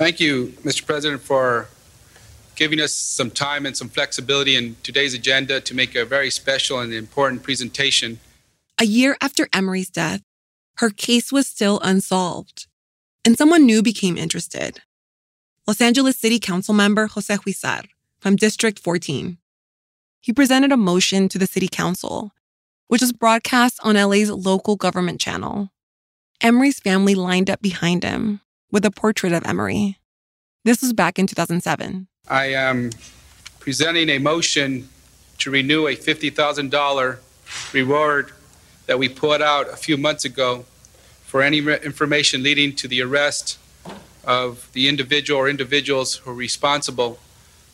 Thank 0.00 0.18
you, 0.18 0.54
Mr. 0.64 0.86
President, 0.86 1.20
for 1.20 1.68
giving 2.56 2.80
us 2.80 2.94
some 2.94 3.30
time 3.30 3.66
and 3.66 3.76
some 3.76 3.90
flexibility 3.90 4.56
in 4.56 4.76
today's 4.82 5.12
agenda 5.12 5.60
to 5.60 5.74
make 5.74 5.94
a 5.94 6.06
very 6.06 6.30
special 6.30 6.78
and 6.78 6.90
important 6.90 7.42
presentation. 7.42 8.18
A 8.78 8.86
year 8.86 9.18
after 9.20 9.46
Emmery's 9.52 9.90
death, 9.90 10.22
her 10.78 10.88
case 10.88 11.30
was 11.30 11.46
still 11.46 11.80
unsolved, 11.80 12.66
and 13.26 13.36
someone 13.36 13.66
new 13.66 13.82
became 13.82 14.16
interested. 14.16 14.80
Los 15.66 15.82
Angeles 15.82 16.16
City 16.16 16.38
Council 16.38 16.72
member 16.72 17.06
Jose 17.08 17.36
Huizar 17.36 17.84
from 18.20 18.36
District 18.36 18.78
14. 18.78 19.36
He 20.22 20.32
presented 20.32 20.72
a 20.72 20.78
motion 20.78 21.28
to 21.28 21.38
the 21.38 21.46
City 21.46 21.68
Council, 21.68 22.32
which 22.88 23.02
was 23.02 23.12
broadcast 23.12 23.78
on 23.82 23.96
LA's 23.96 24.30
local 24.30 24.76
government 24.76 25.20
channel. 25.20 25.68
Emmery's 26.40 26.80
family 26.80 27.14
lined 27.14 27.50
up 27.50 27.60
behind 27.60 28.02
him 28.02 28.40
with 28.70 28.84
a 28.84 28.90
portrait 28.90 29.32
of 29.32 29.42
Emmery. 29.44 29.96
This 30.64 30.82
was 30.82 30.92
back 30.92 31.18
in 31.18 31.26
2007. 31.26 32.06
I 32.28 32.46
am 32.46 32.90
presenting 33.58 34.08
a 34.08 34.18
motion 34.18 34.88
to 35.38 35.50
renew 35.50 35.86
a 35.86 35.96
$50,000 35.96 37.18
reward 37.72 38.32
that 38.86 38.98
we 38.98 39.08
put 39.08 39.40
out 39.40 39.68
a 39.68 39.76
few 39.76 39.96
months 39.96 40.24
ago 40.24 40.64
for 41.22 41.42
any 41.42 41.58
information 41.58 42.42
leading 42.42 42.74
to 42.76 42.88
the 42.88 43.00
arrest 43.02 43.58
of 44.24 44.70
the 44.72 44.88
individual 44.88 45.40
or 45.40 45.48
individuals 45.48 46.16
who 46.16 46.30
are 46.30 46.34
responsible 46.34 47.18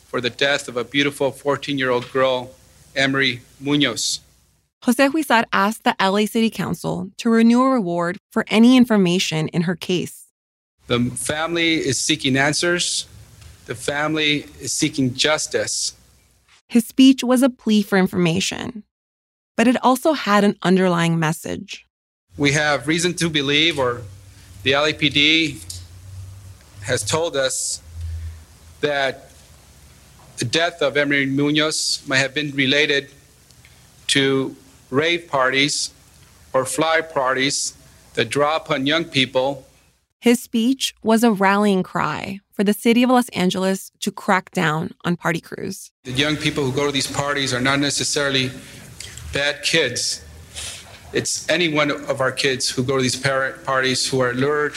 for 0.07 0.21
the 0.21 0.29
death 0.29 0.67
of 0.67 0.77
a 0.77 0.83
beautiful 0.83 1.31
14 1.31 1.77
year 1.77 1.89
old 1.89 2.11
girl, 2.11 2.51
Emmery 2.95 3.41
Munoz. 3.59 4.21
Jose 4.83 5.09
Huizar 5.09 5.43
asked 5.51 5.83
the 5.83 5.95
LA 5.99 6.25
City 6.25 6.49
Council 6.49 7.09
to 7.17 7.29
renew 7.29 7.61
a 7.61 7.69
reward 7.69 8.17
for 8.31 8.45
any 8.47 8.77
information 8.77 9.47
in 9.49 9.63
her 9.63 9.75
case. 9.75 10.26
The 10.87 10.99
family 11.15 11.75
is 11.75 11.99
seeking 11.99 12.37
answers, 12.37 13.07
the 13.65 13.75
family 13.75 14.45
is 14.61 14.71
seeking 14.71 15.13
justice. 15.13 15.93
His 16.69 16.87
speech 16.87 17.23
was 17.23 17.43
a 17.43 17.49
plea 17.49 17.81
for 17.81 17.97
information, 17.97 18.83
but 19.57 19.67
it 19.67 19.75
also 19.83 20.13
had 20.13 20.45
an 20.45 20.57
underlying 20.63 21.19
message. 21.19 21.85
We 22.37 22.53
have 22.53 22.87
reason 22.87 23.13
to 23.15 23.29
believe, 23.29 23.77
or 23.77 24.03
the 24.63 24.71
LAPD 24.71 25.61
has 26.83 27.03
told 27.03 27.35
us, 27.35 27.81
that 28.79 29.31
the 30.37 30.45
death 30.45 30.81
of 30.81 30.95
Emmery 30.95 31.25
Munoz 31.25 32.01
might 32.07 32.19
have 32.19 32.33
been 32.33 32.51
related 32.51 33.09
to 34.07 34.55
rave 34.89 35.27
parties 35.27 35.91
or 36.53 36.63
fly 36.63 37.01
parties 37.01 37.73
that 38.13 38.29
draw 38.29 38.55
upon 38.55 38.85
young 38.85 39.03
people. 39.03 39.66
His 40.19 40.41
speech 40.41 40.95
was 41.03 41.23
a 41.23 41.31
rallying 41.31 41.83
cry 41.83 42.39
for 42.51 42.63
the 42.63 42.73
city 42.73 43.03
of 43.03 43.11
Los 43.11 43.29
Angeles 43.29 43.91
to 43.99 44.11
crack 44.11 44.49
down 44.51 44.95
on 45.05 45.15
party 45.15 45.39
crews. 45.39 45.91
The 46.05 46.11
young 46.11 46.35
people 46.35 46.63
who 46.63 46.71
go 46.71 46.87
to 46.87 46.91
these 46.91 47.09
parties 47.09 47.53
are 47.53 47.61
not 47.61 47.79
necessarily 47.79 48.49
bad 49.31 49.61
kids. 49.61 50.25
It's 51.13 51.47
any 51.49 51.71
one 51.71 51.91
of 51.91 52.19
our 52.19 52.31
kids 52.31 52.67
who 52.67 52.83
go 52.83 52.97
to 52.97 53.03
these 53.03 53.15
parent 53.19 53.63
parties 53.63 54.09
who 54.09 54.19
are 54.19 54.33
lured 54.33 54.73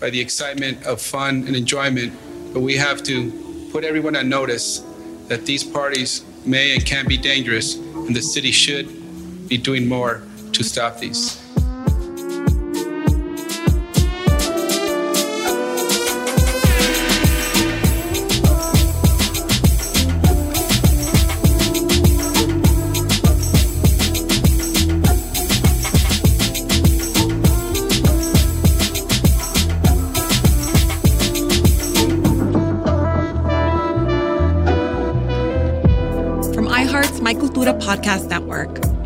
by 0.00 0.10
the 0.10 0.20
excitement 0.20 0.84
of 0.84 1.00
fun 1.00 1.46
and 1.46 1.54
enjoyment. 1.54 2.12
But 2.52 2.60
we 2.60 2.76
have 2.76 3.04
to 3.04 3.68
put 3.70 3.84
everyone 3.84 4.16
on 4.16 4.28
notice 4.28 4.84
that 5.28 5.46
these 5.46 5.62
parties 5.62 6.24
may 6.44 6.74
and 6.74 6.84
can 6.84 7.06
be 7.06 7.16
dangerous, 7.16 7.76
and 7.76 8.14
the 8.16 8.20
city 8.20 8.50
should 8.50 8.88
be 9.48 9.56
doing 9.58 9.88
more 9.88 10.22
to 10.52 10.64
stop 10.64 10.98
these. 10.98 11.41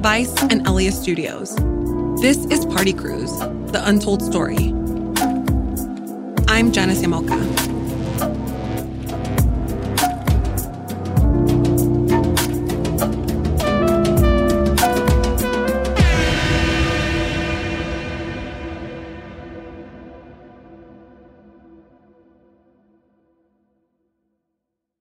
Vice, 0.06 0.40
and 0.40 0.64
Elias 0.68 1.02
Studios, 1.02 1.56
this 2.20 2.46
is 2.46 2.64
Party 2.64 2.92
Crews, 2.92 3.36
the 3.72 3.82
untold 3.82 4.22
story. 4.22 4.72
I'm 6.46 6.70
Janice 6.70 7.02
Llamoca. 7.02 7.34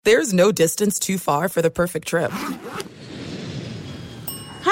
There's 0.04 0.34
no 0.34 0.52
distance 0.52 0.98
too 0.98 1.20
far 1.20 1.48
for 1.48 1.62
the 1.62 1.70
perfect 1.70 2.08
trip 2.08 2.32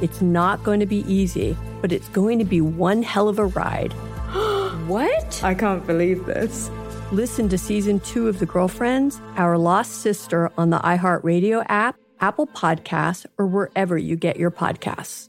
It's 0.00 0.22
not 0.22 0.62
going 0.62 0.80
to 0.80 0.86
be 0.86 1.04
easy, 1.12 1.56
but 1.80 1.92
it's 1.92 2.08
going 2.08 2.38
to 2.38 2.44
be 2.44 2.60
one 2.60 3.02
hell 3.02 3.28
of 3.28 3.38
a 3.38 3.46
ride. 3.46 3.92
what? 4.86 5.44
I 5.44 5.54
can't 5.54 5.86
believe 5.86 6.24
this. 6.26 6.70
Listen 7.12 7.48
to 7.48 7.58
season 7.58 8.00
two 8.00 8.28
of 8.28 8.38
The 8.38 8.46
Girlfriends, 8.46 9.20
Our 9.36 9.58
Lost 9.58 10.00
Sister 10.00 10.50
on 10.56 10.70
the 10.70 10.78
iHeartRadio 10.78 11.66
app, 11.68 11.96
Apple 12.20 12.46
Podcasts, 12.46 13.26
or 13.36 13.46
wherever 13.46 13.98
you 13.98 14.16
get 14.16 14.36
your 14.36 14.50
podcasts. 14.50 15.28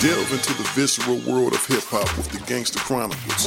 Delve 0.00 0.32
into 0.32 0.52
the 0.54 0.68
visceral 0.74 1.18
world 1.18 1.52
of 1.52 1.64
hip 1.66 1.84
hop 1.84 2.16
with 2.16 2.28
the 2.30 2.44
Gangster 2.46 2.80
Chronicles 2.80 3.46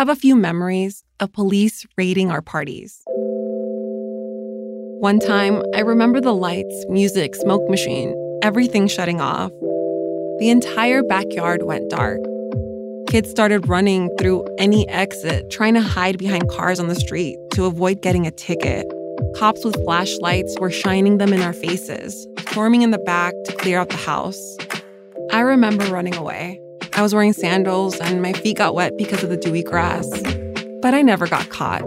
Have 0.00 0.08
a 0.08 0.16
few 0.16 0.34
memories 0.34 1.04
of 1.20 1.30
police 1.30 1.84
raiding 1.98 2.30
our 2.30 2.40
parties. 2.40 3.02
One 4.98 5.18
time, 5.18 5.62
I 5.74 5.80
remember 5.80 6.22
the 6.22 6.32
lights, 6.32 6.86
music, 6.88 7.34
smoke 7.34 7.68
machine, 7.68 8.14
everything 8.42 8.88
shutting 8.88 9.20
off. 9.20 9.50
The 10.38 10.48
entire 10.48 11.02
backyard 11.02 11.64
went 11.64 11.90
dark. 11.90 12.18
Kids 13.08 13.28
started 13.28 13.68
running 13.68 14.08
through 14.16 14.46
any 14.56 14.88
exit, 14.88 15.50
trying 15.50 15.74
to 15.74 15.82
hide 15.82 16.16
behind 16.16 16.48
cars 16.48 16.80
on 16.80 16.88
the 16.88 16.94
street 16.94 17.36
to 17.50 17.66
avoid 17.66 18.00
getting 18.00 18.26
a 18.26 18.30
ticket. 18.30 18.90
Cops 19.36 19.66
with 19.66 19.76
flashlights 19.84 20.58
were 20.60 20.70
shining 20.70 21.18
them 21.18 21.34
in 21.34 21.42
our 21.42 21.52
faces, 21.52 22.26
storming 22.48 22.80
in 22.80 22.90
the 22.90 22.98
back 23.00 23.34
to 23.44 23.52
clear 23.52 23.78
out 23.78 23.90
the 23.90 23.96
house. 23.96 24.56
I 25.30 25.40
remember 25.40 25.84
running 25.92 26.14
away. 26.14 26.58
I 26.94 27.02
was 27.02 27.14
wearing 27.14 27.32
sandals 27.32 27.98
and 27.98 28.20
my 28.20 28.32
feet 28.32 28.58
got 28.58 28.74
wet 28.74 28.96
because 28.98 29.22
of 29.22 29.30
the 29.30 29.36
dewy 29.36 29.62
grass. 29.62 30.08
But 30.82 30.92
I 30.92 31.02
never 31.02 31.26
got 31.26 31.48
caught. 31.48 31.82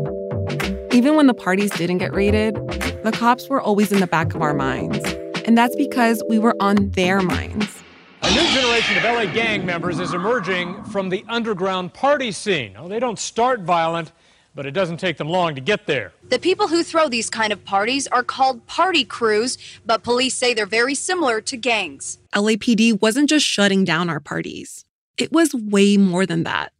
Even 0.91 1.15
when 1.15 1.27
the 1.27 1.33
parties 1.33 1.71
didn't 1.71 1.97
get 1.97 2.13
raided, 2.13 2.55
the 3.03 3.11
cops 3.11 3.49
were 3.49 3.61
always 3.61 3.91
in 3.91 3.99
the 3.99 4.07
back 4.07 4.33
of 4.33 4.41
our 4.41 4.53
minds. 4.53 5.03
And 5.45 5.57
that's 5.57 5.75
because 5.75 6.23
we 6.29 6.39
were 6.39 6.55
on 6.59 6.91
their 6.91 7.21
minds. 7.21 7.83
A 8.21 8.31
new 8.31 8.47
generation 8.53 8.97
of 8.97 9.03
LA 9.03 9.25
gang 9.25 9.65
members 9.65 9.99
is 9.99 10.13
emerging 10.13 10.81
from 10.85 11.09
the 11.09 11.25
underground 11.27 11.93
party 11.93 12.31
scene. 12.31 12.75
Oh, 12.77 12.87
they 12.87 12.99
don't 12.99 13.19
start 13.19 13.59
violent, 13.61 14.13
but 14.55 14.65
it 14.65 14.71
doesn't 14.71 14.97
take 14.97 15.17
them 15.17 15.27
long 15.27 15.55
to 15.55 15.61
get 15.61 15.85
there. 15.85 16.13
The 16.29 16.39
people 16.39 16.69
who 16.69 16.83
throw 16.83 17.09
these 17.09 17.29
kind 17.29 17.51
of 17.51 17.65
parties 17.65 18.07
are 18.07 18.23
called 18.23 18.65
party 18.65 19.03
crews, 19.03 19.57
but 19.85 20.03
police 20.03 20.35
say 20.35 20.53
they're 20.53 20.65
very 20.65 20.95
similar 20.95 21.41
to 21.41 21.57
gangs. 21.57 22.19
LAPD 22.33 23.01
wasn't 23.01 23.29
just 23.29 23.45
shutting 23.45 23.83
down 23.83 24.09
our 24.09 24.21
parties. 24.21 24.85
It 25.17 25.31
was 25.31 25.53
way 25.53 25.97
more 25.97 26.25
than 26.25 26.43
that. 26.43 26.73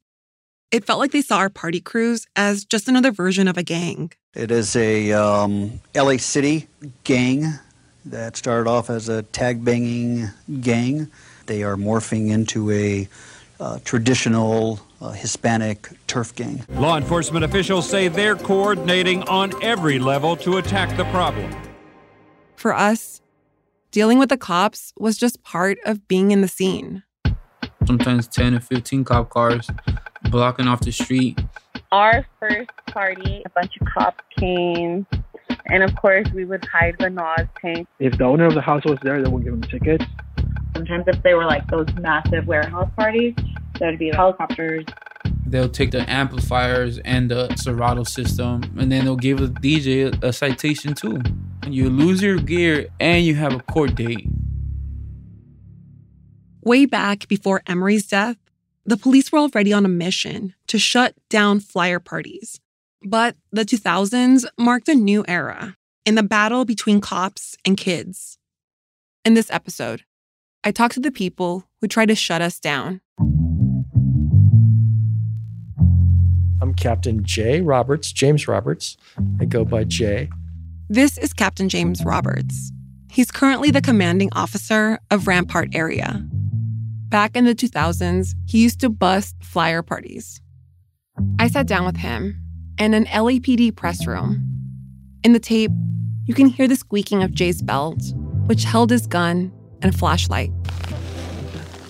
It 0.72 0.86
felt 0.86 1.00
like 1.00 1.12
they 1.12 1.22
saw 1.22 1.38
our 1.38 1.50
party 1.50 1.80
crews 1.80 2.26
as 2.36 2.66
just 2.66 2.88
another 2.88 3.12
version 3.12 3.48
of 3.48 3.58
a 3.58 3.64
gang. 3.64 4.12
It 4.34 4.50
is 4.50 4.76
a 4.76 5.12
um, 5.14 5.80
LA 5.96 6.18
City 6.18 6.68
gang 7.04 7.46
that 8.06 8.36
started 8.36 8.70
off 8.70 8.90
as 8.90 9.08
a 9.08 9.22
tag 9.22 9.64
banging 9.64 10.30
gang 10.62 11.12
they 11.46 11.64
are 11.64 11.76
morphing 11.76 12.30
into 12.30 12.72
a 12.72 13.08
uh, 13.60 13.80
traditional 13.84 14.80
uh, 15.02 15.12
Hispanic 15.12 15.90
turf 16.08 16.36
gang. 16.36 16.66
Law 16.70 16.98
enforcement 16.98 17.46
officials 17.46 17.90
say 17.90 18.08
they're 18.08 18.36
coordinating 18.36 19.24
on 19.24 19.52
every 19.62 20.00
level 20.00 20.36
to 20.38 20.58
attack 20.58 20.96
the 20.98 21.06
problem. 21.06 21.54
For 22.56 22.74
us, 22.74 23.22
dealing 23.92 24.20
with 24.20 24.30
the 24.30 24.38
cops 24.38 24.94
was 24.98 25.18
just 25.18 25.44
part 25.44 25.78
of 25.86 26.08
being 26.08 26.32
in 26.32 26.42
the 26.42 26.48
scene. 26.48 27.04
Sometimes 27.86 28.28
10 28.28 28.56
or 28.56 28.60
15 28.60 29.04
cop 29.04 29.30
cars 29.30 29.70
blocking 30.30 30.68
off 30.68 30.82
the 30.82 30.92
street. 30.92 31.40
Our 31.92 32.26
first 32.40 32.70
party, 32.88 33.44
a 33.46 33.50
bunch 33.50 33.74
of 33.80 33.88
cops 33.88 34.24
came, 34.38 35.06
and 35.68 35.84
of 35.84 35.96
course, 35.96 36.28
we 36.34 36.46
would 36.46 36.66
hide 36.66 36.96
the 37.00 37.10
NOS 37.10 37.48
tank. 37.62 37.88
If 38.00 38.18
the 38.18 38.24
owner 38.24 38.46
of 38.46 38.54
the 38.54 38.62
house 38.62 38.84
was 38.86 38.98
there, 39.04 39.22
they 39.22 39.30
would 39.30 39.44
give 39.44 39.60
them 39.60 39.70
tickets. 39.70 40.06
Sometimes 40.76 41.06
if 41.08 41.22
they 41.24 41.34
were 41.34 41.46
like 41.46 41.68
those 41.68 41.88
massive 42.00 42.48
warehouse 42.48 42.90
parties, 42.98 43.36
there'd 43.80 44.00
be 44.00 44.10
helicopters. 44.10 44.86
They'll 45.46 45.70
take 45.70 45.92
the 45.92 46.10
amplifiers 46.10 46.98
and 47.00 47.30
the 47.30 47.56
Serato 47.56 48.04
system, 48.04 48.64
and 48.78 48.92
then 48.92 49.06
they'll 49.06 49.16
give 49.16 49.40
a 49.40 49.48
DJ 49.48 50.24
a, 50.24 50.30
a 50.30 50.34
citation 50.34 50.96
too. 50.96 51.22
You 51.68 51.90
lose 51.90 52.22
your 52.22 52.38
gear 52.38 52.88
and 53.00 53.24
you 53.24 53.36
have 53.36 53.54
a 53.54 53.60
court 53.60 53.96
date. 53.96 54.28
Way 56.66 56.86
back 56.86 57.28
before 57.28 57.62
Emmery's 57.68 58.08
death, 58.08 58.38
the 58.86 58.96
police 58.96 59.34
were 59.34 59.40
already 59.40 59.74
on 59.74 59.84
a 59.84 59.90
mission 59.90 60.54
to 60.68 60.80
shut 60.80 61.14
down 61.30 61.60
flyer 61.60 62.00
parties. 62.00 62.62
But 63.06 63.36
the 63.52 63.66
2000s 63.66 64.46
marked 64.58 64.88
a 64.88 64.96
new 64.96 65.26
era 65.28 65.76
in 66.06 66.16
the 66.16 66.24
battle 66.24 66.64
between 66.64 67.02
cops 67.02 67.58
and 67.66 67.76
kids. 67.76 68.38
In 69.26 69.34
this 69.34 69.52
episode, 69.52 70.04
I 70.64 70.72
talk 70.72 70.94
to 70.94 71.02
the 71.02 71.12
people 71.12 71.66
who 71.82 71.90
try 71.90 72.06
to 72.06 72.16
shut 72.16 72.42
us 72.42 72.62
down. 72.62 73.02
I'm 76.62 76.74
Captain 76.78 77.26
Jay 77.26 77.60
Roberts, 77.60 78.14
James 78.14 78.48
Roberts. 78.48 78.96
I 79.42 79.44
go 79.44 79.66
by 79.66 79.84
Jay. 79.84 80.30
This 80.88 81.18
is 81.18 81.34
Captain 81.34 81.68
James 81.68 82.06
Roberts. 82.06 82.72
He's 83.12 83.32
currently 83.32 83.70
the 83.70 83.82
commanding 83.82 84.30
officer 84.32 84.98
of 85.12 85.28
Rampart 85.28 85.76
area. 85.76 86.26
Back 87.14 87.36
in 87.38 87.46
the 87.46 87.54
2000s, 87.54 88.34
he 88.48 88.64
used 88.64 88.80
to 88.80 88.90
bust 88.90 89.36
flyer 89.40 89.84
parties. 89.84 90.42
I 91.38 91.48
sat 91.48 91.68
down 91.68 91.86
with 91.86 91.98
him 91.98 92.42
in 92.80 92.96
an 92.96 93.06
LAPD 93.06 93.76
press 93.76 94.08
room. 94.08 94.44
In 95.24 95.34
the 95.34 95.40
tape, 95.40 95.70
you 96.26 96.34
can 96.34 96.48
hear 96.48 96.68
the 96.68 96.76
squeaking 96.76 97.22
of 97.22 97.32
Jay's 97.32 97.62
belt, 97.62 98.02
which 98.48 98.64
held 98.64 98.90
his 98.90 99.06
gun 99.06 99.52
and 99.84 99.94
a 99.94 99.96
flashlight. 99.96 100.50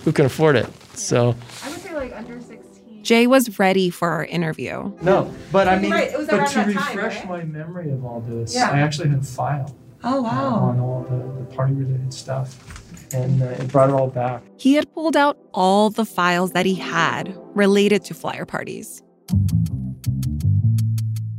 Who 0.04 0.12
can 0.12 0.26
afford 0.26 0.56
it? 0.56 0.68
So 0.94 1.34
I 1.64 1.70
would 1.70 1.80
say 1.80 1.94
like 1.94 2.14
under 2.14 2.38
16. 2.38 3.02
Jay 3.02 3.26
was 3.26 3.58
ready 3.58 3.88
for 3.88 4.10
our 4.10 4.26
interview. 4.26 4.92
No, 5.00 5.32
but 5.50 5.68
I 5.68 5.78
mean, 5.78 5.90
Right, 5.90 6.10
but 6.12 6.26
to 6.26 6.36
that 6.36 6.50
time, 6.50 6.68
refresh 6.68 7.16
right? 7.20 7.28
my 7.28 7.44
memory 7.44 7.90
of 7.92 8.04
all 8.04 8.20
this, 8.20 8.54
Yeah. 8.54 8.68
I 8.72 8.80
actually 8.80 9.08
had 9.08 9.20
a 9.20 9.22
file 9.22 9.74
Oh, 10.02 10.18
uh, 10.18 10.22
wow. 10.22 10.54
on 10.56 10.80
all 10.80 11.06
the, 11.08 11.16
the 11.40 11.54
party 11.54 11.72
related 11.72 12.12
stuff, 12.12 12.82
and 13.14 13.42
uh, 13.42 13.46
it 13.46 13.68
brought 13.68 13.88
it 13.88 13.94
all 13.94 14.08
back. 14.08 14.42
He 14.58 14.74
had 14.74 14.92
pulled 14.92 15.16
out 15.16 15.38
all 15.52 15.90
the 15.90 16.04
files 16.04 16.52
that 16.52 16.66
he 16.66 16.74
had 16.74 17.34
related 17.54 18.04
to 18.06 18.14
flyer 18.14 18.44
parties. 18.44 19.02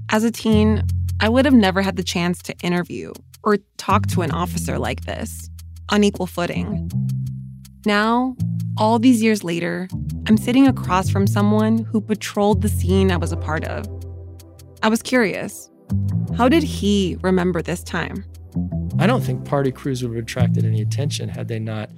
As 0.09 0.23
a 0.23 0.31
teen, 0.31 0.83
I 1.19 1.29
would 1.29 1.45
have 1.45 1.53
never 1.53 1.81
had 1.81 1.97
the 1.97 2.03
chance 2.03 2.41
to 2.43 2.57
interview 2.59 3.13
or 3.43 3.57
talk 3.77 4.07
to 4.07 4.21
an 4.21 4.31
officer 4.31 4.79
like 4.79 5.05
this 5.05 5.49
on 5.89 6.03
equal 6.03 6.27
footing. 6.27 6.89
Now, 7.85 8.35
all 8.77 8.97
these 8.97 9.21
years 9.21 9.43
later, 9.43 9.87
I'm 10.27 10.37
sitting 10.37 10.67
across 10.67 11.09
from 11.09 11.27
someone 11.27 11.79
who 11.79 12.01
patrolled 12.01 12.61
the 12.61 12.69
scene 12.69 13.11
I 13.11 13.17
was 13.17 13.31
a 13.31 13.37
part 13.37 13.63
of. 13.65 13.85
I 14.81 14.89
was 14.89 15.01
curious 15.01 15.69
how 16.35 16.49
did 16.49 16.63
he 16.63 17.17
remember 17.21 17.61
this 17.61 17.83
time? 17.83 18.25
I 18.97 19.07
don't 19.07 19.21
think 19.21 19.45
party 19.45 19.71
crews 19.71 20.03
would 20.03 20.15
have 20.15 20.23
attracted 20.23 20.65
any 20.65 20.81
attention 20.81 21.29
had 21.29 21.47
they 21.47 21.59
not 21.59 21.89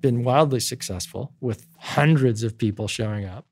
been 0.00 0.22
wildly 0.22 0.60
successful 0.60 1.32
with 1.40 1.66
hundreds 1.78 2.42
of 2.42 2.58
people 2.58 2.86
showing 2.88 3.24
up. 3.24 3.46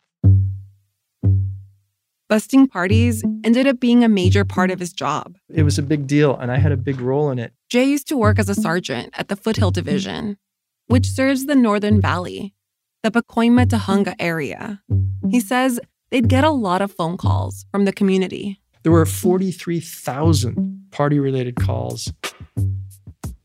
Busting 2.29 2.67
parties 2.67 3.23
ended 3.45 3.67
up 3.67 3.81
being 3.81 4.05
a 4.05 4.09
major 4.09 4.45
part 4.45 4.71
of 4.71 4.81
his 4.81 4.93
job. 4.93 5.37
It 5.49 5.65
was 5.65 5.79
a 5.79 5.83
big 5.83 6.07
deal, 6.07 6.37
and 6.37 6.51
I 6.51 6.57
had 6.57 6.73
a 6.73 6.77
big 6.77 7.01
role 7.01 7.31
in 7.31 7.39
it. 7.39 7.53
Jay 7.69 7.85
used 7.85 8.09
to 8.09 8.17
work 8.17 8.39
as 8.39 8.49
a 8.49 8.55
sergeant 8.55 9.13
at 9.19 9.29
the 9.29 9.37
Foothill 9.37 9.71
Division, 9.71 10.39
which 10.87 11.07
serves 11.07 11.47
the 11.47 11.55
Northern 11.55 12.01
Valley, 12.01 12.55
the 13.03 13.11
Pacoima 13.11 13.67
Tujunga 13.67 14.15
area. 14.19 14.83
He 15.31 15.41
says 15.41 15.81
they'd 16.11 16.29
get 16.29 16.45
a 16.45 16.51
lot 16.51 16.81
of 16.83 16.93
phone 16.93 17.17
calls 17.17 17.67
from 17.71 17.85
the 17.85 17.93
community. 17.93 18.61
There 18.83 18.93
were 18.93 19.07
43,000 19.07 20.87
party 20.91 21.19
related 21.19 21.57
calls 21.57 22.13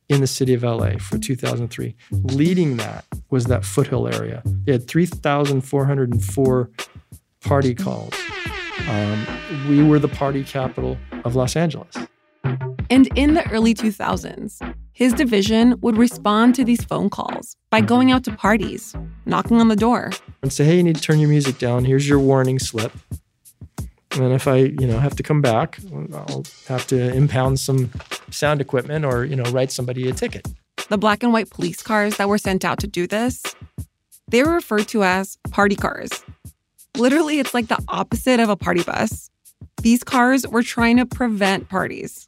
in 0.09 0.21
the 0.21 0.27
city 0.27 0.53
of 0.53 0.63
LA 0.63 0.97
for 0.99 1.17
2003. 1.17 1.95
Leading 2.11 2.77
that 2.77 3.05
was 3.29 3.45
that 3.45 3.65
foothill 3.65 4.07
area. 4.07 4.41
They 4.65 4.71
had 4.71 4.87
3,404 4.87 6.69
party 7.41 7.75
calls. 7.75 8.13
Um, 8.87 9.27
we 9.67 9.83
were 9.83 9.99
the 9.99 10.07
party 10.07 10.43
capital 10.43 10.97
of 11.25 11.35
Los 11.35 11.55
Angeles. 11.55 11.95
And 12.89 13.07
in 13.17 13.33
the 13.33 13.49
early 13.51 13.73
2000s, 13.73 14.75
his 14.93 15.13
division 15.13 15.75
would 15.81 15.97
respond 15.97 16.55
to 16.55 16.63
these 16.63 16.83
phone 16.83 17.09
calls 17.09 17.57
by 17.69 17.81
going 17.81 18.11
out 18.11 18.23
to 18.23 18.31
parties, 18.31 18.95
knocking 19.25 19.59
on 19.59 19.67
the 19.67 19.75
door. 19.75 20.11
And 20.41 20.53
say, 20.53 20.63
hey, 20.63 20.77
you 20.77 20.83
need 20.83 20.95
to 20.95 21.01
turn 21.01 21.19
your 21.19 21.29
music 21.29 21.57
down. 21.57 21.83
Here's 21.83 22.07
your 22.07 22.19
warning 22.19 22.59
slip. 22.59 22.93
And 24.11 24.25
then 24.25 24.31
if 24.31 24.47
I, 24.47 24.55
you 24.55 24.87
know, 24.87 24.99
have 24.99 25.15
to 25.17 25.23
come 25.23 25.41
back, 25.41 25.79
I'll 26.13 26.45
have 26.67 26.87
to 26.87 27.13
impound 27.13 27.59
some 27.59 27.91
sound 28.31 28.61
equipment 28.61 29.05
or, 29.05 29.25
you 29.25 29.35
know, 29.35 29.43
write 29.51 29.71
somebody 29.71 30.09
a 30.09 30.13
ticket. 30.13 30.47
The 30.89 30.97
black 30.97 31.23
and 31.23 31.33
white 31.33 31.49
police 31.49 31.81
cars 31.81 32.17
that 32.17 32.29
were 32.29 32.37
sent 32.37 32.63
out 32.63 32.79
to 32.79 32.87
do 32.87 33.07
this, 33.07 33.43
they 34.29 34.43
were 34.43 34.53
referred 34.53 34.87
to 34.89 35.03
as 35.03 35.37
party 35.51 35.75
cars. 35.75 36.23
Literally, 36.97 37.39
it's 37.39 37.53
like 37.53 37.67
the 37.67 37.83
opposite 37.87 38.39
of 38.39 38.49
a 38.49 38.55
party 38.55 38.83
bus. 38.83 39.29
These 39.81 40.03
cars 40.03 40.47
were 40.47 40.63
trying 40.63 40.97
to 40.97 41.05
prevent 41.05 41.69
parties, 41.69 42.25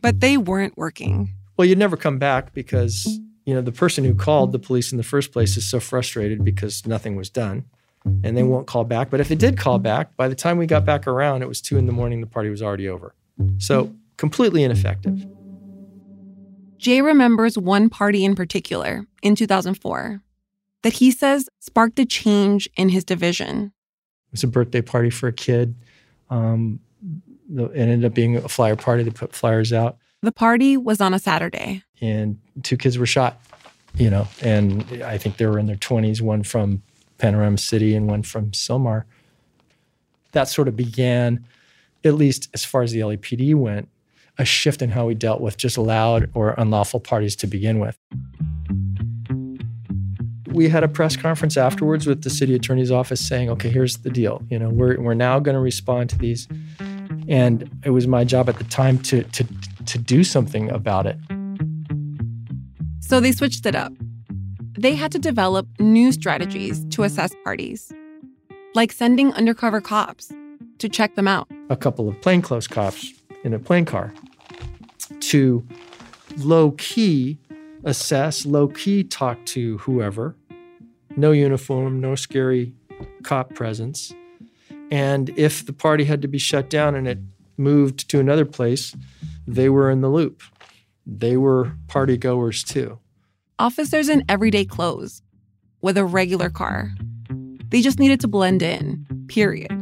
but 0.00 0.20
they 0.20 0.36
weren't 0.36 0.76
working. 0.76 1.30
Well, 1.56 1.66
you'd 1.66 1.78
never 1.78 1.96
come 1.96 2.18
back 2.18 2.52
because, 2.54 3.18
you 3.44 3.54
know, 3.54 3.60
the 3.60 3.72
person 3.72 4.04
who 4.04 4.14
called 4.14 4.52
the 4.52 4.58
police 4.58 4.92
in 4.92 4.98
the 4.98 5.04
first 5.04 5.32
place 5.32 5.56
is 5.56 5.68
so 5.68 5.80
frustrated 5.80 6.44
because 6.44 6.86
nothing 6.86 7.16
was 7.16 7.30
done 7.30 7.64
and 8.04 8.36
they 8.36 8.42
won't 8.42 8.66
call 8.66 8.84
back. 8.84 9.10
But 9.10 9.20
if 9.20 9.28
they 9.28 9.34
did 9.34 9.58
call 9.58 9.78
back, 9.78 10.16
by 10.16 10.28
the 10.28 10.34
time 10.34 10.58
we 10.58 10.66
got 10.66 10.84
back 10.84 11.06
around, 11.06 11.42
it 11.42 11.48
was 11.48 11.60
two 11.60 11.76
in 11.76 11.86
the 11.86 11.92
morning, 11.92 12.20
the 12.20 12.26
party 12.26 12.50
was 12.50 12.62
already 12.62 12.88
over. 12.88 13.14
So 13.58 13.92
completely 14.18 14.62
ineffective. 14.64 15.24
Jay 16.76 17.00
remembers 17.00 17.56
one 17.58 17.88
party 17.88 18.24
in 18.24 18.34
particular 18.36 19.06
in 19.22 19.34
2004 19.34 20.22
that 20.82 20.92
he 20.92 21.10
says 21.10 21.48
sparked 21.58 21.98
a 21.98 22.04
change 22.04 22.68
in 22.76 22.90
his 22.90 23.02
division. 23.04 23.72
It 24.28 24.32
was 24.32 24.44
a 24.44 24.46
birthday 24.46 24.82
party 24.82 25.10
for 25.10 25.26
a 25.28 25.32
kid. 25.32 25.74
Um, 26.30 26.78
it 27.56 27.70
ended 27.74 28.04
up 28.04 28.14
being 28.14 28.36
a 28.36 28.48
flyer 28.48 28.76
party. 28.76 29.02
They 29.02 29.10
put 29.10 29.34
flyers 29.34 29.72
out, 29.72 29.96
The 30.22 30.30
party 30.30 30.76
was 30.76 31.00
on 31.00 31.14
a 31.14 31.18
Saturday. 31.18 31.82
and 32.00 32.38
two 32.62 32.76
kids 32.76 32.98
were 32.98 33.06
shot. 33.06 33.40
You 33.94 34.10
know, 34.10 34.28
and 34.42 34.84
I 35.02 35.18
think 35.18 35.38
they 35.38 35.46
were 35.46 35.58
in 35.58 35.66
their 35.66 35.74
twenties. 35.74 36.20
One 36.22 36.42
from 36.44 36.82
Panorama 37.16 37.56
City 37.58 37.96
and 37.96 38.06
one 38.06 38.22
from 38.22 38.50
Sylmar. 38.52 39.04
That 40.32 40.46
sort 40.48 40.68
of 40.68 40.76
began, 40.76 41.44
at 42.04 42.14
least 42.14 42.48
as 42.54 42.64
far 42.64 42.82
as 42.82 42.92
the 42.92 43.00
LAPD 43.00 43.54
went, 43.56 43.88
a 44.38 44.44
shift 44.44 44.82
in 44.82 44.90
how 44.90 45.06
we 45.06 45.14
dealt 45.14 45.40
with 45.40 45.56
just 45.56 45.76
loud 45.76 46.30
or 46.32 46.54
unlawful 46.58 47.00
parties 47.00 47.34
to 47.36 47.46
begin 47.46 47.80
with. 47.80 47.98
We 50.52 50.68
had 50.68 50.82
a 50.82 50.88
press 50.88 51.16
conference 51.16 51.56
afterwards 51.56 52.06
with 52.06 52.22
the 52.22 52.30
city 52.30 52.54
attorney's 52.54 52.90
office 52.90 53.26
saying, 53.26 53.50
okay, 53.50 53.68
here's 53.68 53.98
the 53.98 54.10
deal. 54.10 54.42
You 54.48 54.58
know, 54.58 54.70
we're, 54.70 55.00
we're 55.00 55.14
now 55.14 55.38
going 55.40 55.54
to 55.54 55.60
respond 55.60 56.10
to 56.10 56.18
these. 56.18 56.48
And 57.28 57.68
it 57.84 57.90
was 57.90 58.06
my 58.06 58.24
job 58.24 58.48
at 58.48 58.56
the 58.56 58.64
time 58.64 58.98
to, 59.00 59.22
to, 59.24 59.44
to 59.86 59.98
do 59.98 60.24
something 60.24 60.70
about 60.70 61.06
it. 61.06 61.18
So 63.00 63.20
they 63.20 63.32
switched 63.32 63.66
it 63.66 63.74
up. 63.74 63.92
They 64.78 64.94
had 64.94 65.12
to 65.12 65.18
develop 65.18 65.66
new 65.80 66.12
strategies 66.12 66.84
to 66.90 67.02
assess 67.02 67.32
parties, 67.44 67.92
like 68.74 68.92
sending 68.92 69.32
undercover 69.34 69.80
cops 69.80 70.32
to 70.78 70.88
check 70.88 71.16
them 71.16 71.26
out. 71.26 71.48
a 71.70 71.76
couple 71.76 72.08
of 72.08 72.20
plainclothes 72.20 72.68
cops 72.68 73.12
in 73.44 73.52
a 73.52 73.58
plain 73.58 73.84
car 73.84 74.12
to 75.20 75.66
low 76.36 76.72
key 76.72 77.38
assess, 77.84 78.44
low 78.44 78.68
key 78.68 79.04
talk 79.04 79.44
to 79.46 79.78
whoever, 79.78 80.36
no 81.16 81.32
uniform, 81.32 82.00
no 82.00 82.14
scary 82.14 82.72
cop 83.22 83.54
presence. 83.54 84.12
And 84.90 85.30
if 85.38 85.64
the 85.64 85.72
party 85.72 86.04
had 86.04 86.22
to 86.22 86.28
be 86.28 86.38
shut 86.38 86.70
down 86.70 86.94
and 86.94 87.06
it 87.06 87.18
moved 87.56 88.08
to 88.10 88.20
another 88.20 88.44
place, 88.44 88.94
they 89.46 89.68
were 89.68 89.90
in 89.90 90.00
the 90.00 90.08
loop. 90.08 90.42
They 91.06 91.36
were 91.36 91.72
party 91.88 92.16
goers 92.16 92.62
too. 92.62 92.98
Officers 93.58 94.08
in 94.08 94.24
everyday 94.28 94.64
clothes 94.64 95.22
with 95.80 95.96
a 95.96 96.04
regular 96.04 96.50
car. 96.50 96.92
They 97.70 97.82
just 97.82 97.98
needed 97.98 98.20
to 98.20 98.28
blend 98.28 98.62
in, 98.62 99.06
period. 99.28 99.72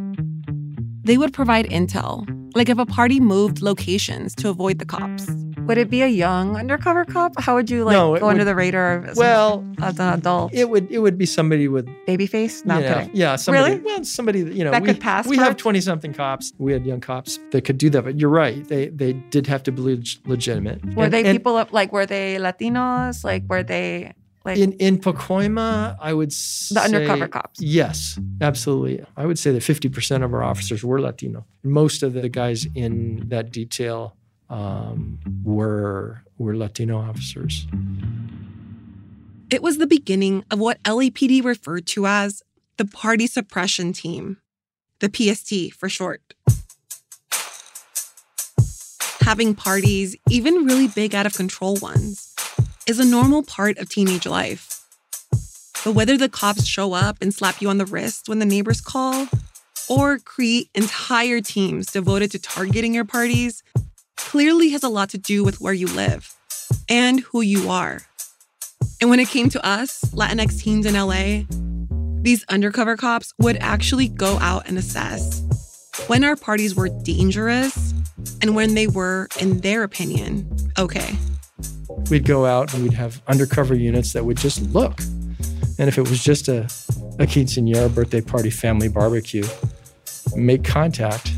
They 1.04 1.18
would 1.18 1.32
provide 1.32 1.66
intel, 1.66 2.26
like 2.56 2.68
if 2.68 2.78
a 2.78 2.86
party 2.86 3.20
moved 3.20 3.62
locations 3.62 4.34
to 4.36 4.48
avoid 4.48 4.78
the 4.78 4.84
cops. 4.86 5.28
Would 5.66 5.78
it 5.78 5.90
be 5.90 6.02
a 6.02 6.06
young 6.06 6.56
undercover 6.56 7.04
cop? 7.04 7.38
How 7.40 7.54
would 7.56 7.68
you 7.68 7.84
like 7.84 7.94
No, 7.94 8.14
it 8.14 8.20
go 8.20 8.28
under 8.28 8.44
the 8.44 8.54
radar 8.54 9.04
as, 9.04 9.16
Well, 9.16 9.64
as 9.82 9.98
an 9.98 10.14
adult? 10.14 10.54
It 10.54 10.70
would 10.70 10.90
it 10.90 11.00
would 11.00 11.18
be 11.18 11.26
somebody 11.26 11.66
with 11.68 11.88
Baby 12.06 12.26
face? 12.26 12.64
No, 12.64 12.74
I'm 12.76 12.82
you 12.82 12.88
know, 12.88 12.94
kidding. 12.94 13.10
Yeah, 13.16 13.36
somebody. 13.36 13.74
Really? 13.74 13.82
Well, 13.84 14.04
somebody 14.04 14.38
you 14.40 14.64
know 14.64 14.70
That 14.70 14.82
we, 14.82 14.88
could 14.88 15.00
pass 15.00 15.26
We 15.26 15.36
for 15.36 15.42
have 15.42 15.56
twenty 15.56 15.80
something 15.80 16.12
cops. 16.14 16.52
We 16.58 16.72
had 16.72 16.86
young 16.86 17.00
cops 17.00 17.38
that 17.50 17.62
could 17.64 17.78
do 17.78 17.90
that. 17.90 18.04
But 18.04 18.18
you're 18.20 18.30
right. 18.30 18.66
They 18.68 18.88
they 18.88 19.14
did 19.34 19.46
have 19.48 19.62
to 19.64 19.72
be 19.72 19.82
legitimate. 20.24 20.84
Were 20.94 21.04
And- 21.04 21.12
they 21.12 21.24
and 21.24 21.36
people 21.36 21.56
of, 21.58 21.72
like 21.72 21.92
were 21.92 22.06
they 22.06 22.36
Latinos? 22.36 23.24
Like 23.24 23.42
were 23.48 23.62
they 23.64 24.12
like 24.46 24.58
in 24.58 24.72
in 24.74 24.98
Pacoima? 24.98 25.96
I 26.00 26.14
would 26.14 26.32
say, 26.32 26.74
The 26.76 26.80
undercover 26.82 27.28
cops. 27.28 27.60
Yes, 27.60 28.18
absolutely. 28.40 29.04
I 29.16 29.26
would 29.26 29.38
say 29.38 29.50
that 29.50 29.62
fifty 29.62 29.88
percent 29.88 30.22
of 30.24 30.32
our 30.32 30.42
officers 30.42 30.84
were 30.84 31.00
Latino. 31.00 31.44
Most 31.64 32.02
of 32.02 32.12
the 32.12 32.28
guys 32.28 32.66
in 32.74 33.28
that 33.28 33.50
detail 33.50 34.16
um, 34.48 35.18
were 35.42 36.22
were 36.38 36.56
Latino 36.56 36.98
officers. 36.98 37.66
It 39.50 39.62
was 39.62 39.78
the 39.78 39.86
beginning 39.86 40.44
of 40.50 40.58
what 40.58 40.82
LAPD 40.84 41.44
referred 41.44 41.86
to 41.88 42.06
as 42.06 42.42
the 42.78 42.84
Party 42.84 43.26
Suppression 43.26 43.92
Team, 43.92 44.38
the 45.00 45.10
PST 45.12 45.72
for 45.74 45.88
short. 45.88 46.34
Having 49.20 49.56
parties, 49.56 50.14
even 50.30 50.66
really 50.66 50.86
big 50.86 51.14
out 51.14 51.26
of 51.26 51.34
control 51.34 51.76
ones, 51.82 52.35
is 52.86 52.98
a 52.98 53.04
normal 53.04 53.42
part 53.42 53.78
of 53.78 53.88
teenage 53.88 54.26
life. 54.26 54.84
But 55.84 55.92
whether 55.92 56.16
the 56.16 56.28
cops 56.28 56.66
show 56.66 56.92
up 56.92 57.18
and 57.20 57.32
slap 57.32 57.60
you 57.60 57.68
on 57.68 57.78
the 57.78 57.86
wrist 57.86 58.28
when 58.28 58.38
the 58.38 58.44
neighbors 58.44 58.80
call, 58.80 59.28
or 59.88 60.18
create 60.18 60.68
entire 60.74 61.40
teams 61.40 61.86
devoted 61.86 62.30
to 62.32 62.38
targeting 62.38 62.94
your 62.94 63.04
parties, 63.04 63.62
clearly 64.16 64.70
has 64.70 64.82
a 64.82 64.88
lot 64.88 65.10
to 65.10 65.18
do 65.18 65.44
with 65.44 65.60
where 65.60 65.74
you 65.74 65.86
live 65.86 66.34
and 66.88 67.20
who 67.20 67.40
you 67.40 67.70
are. 67.70 68.00
And 69.00 69.10
when 69.10 69.20
it 69.20 69.28
came 69.28 69.48
to 69.50 69.64
us, 69.64 70.00
Latinx 70.12 70.60
teens 70.60 70.86
in 70.86 70.94
LA, 70.94 71.44
these 72.22 72.44
undercover 72.48 72.96
cops 72.96 73.32
would 73.38 73.56
actually 73.58 74.08
go 74.08 74.38
out 74.38 74.66
and 74.68 74.78
assess 74.78 75.42
when 76.08 76.24
our 76.24 76.36
parties 76.36 76.74
were 76.74 76.88
dangerous 76.88 77.94
and 78.42 78.54
when 78.54 78.74
they 78.74 78.86
were, 78.86 79.28
in 79.40 79.60
their 79.60 79.82
opinion, 79.82 80.48
okay. 80.78 81.16
We'd 82.10 82.24
go 82.24 82.46
out 82.46 82.72
and 82.74 82.82
we'd 82.82 82.92
have 82.94 83.22
undercover 83.26 83.74
units 83.74 84.12
that 84.12 84.24
would 84.24 84.36
just 84.36 84.62
look. 84.72 85.00
And 85.78 85.88
if 85.88 85.98
it 85.98 86.08
was 86.08 86.22
just 86.22 86.48
a 86.48 86.68
a 87.18 87.26
quinceanera, 87.26 87.94
birthday 87.94 88.20
party, 88.20 88.50
family 88.50 88.88
barbecue, 88.88 89.44
make 90.34 90.64
contact. 90.64 91.32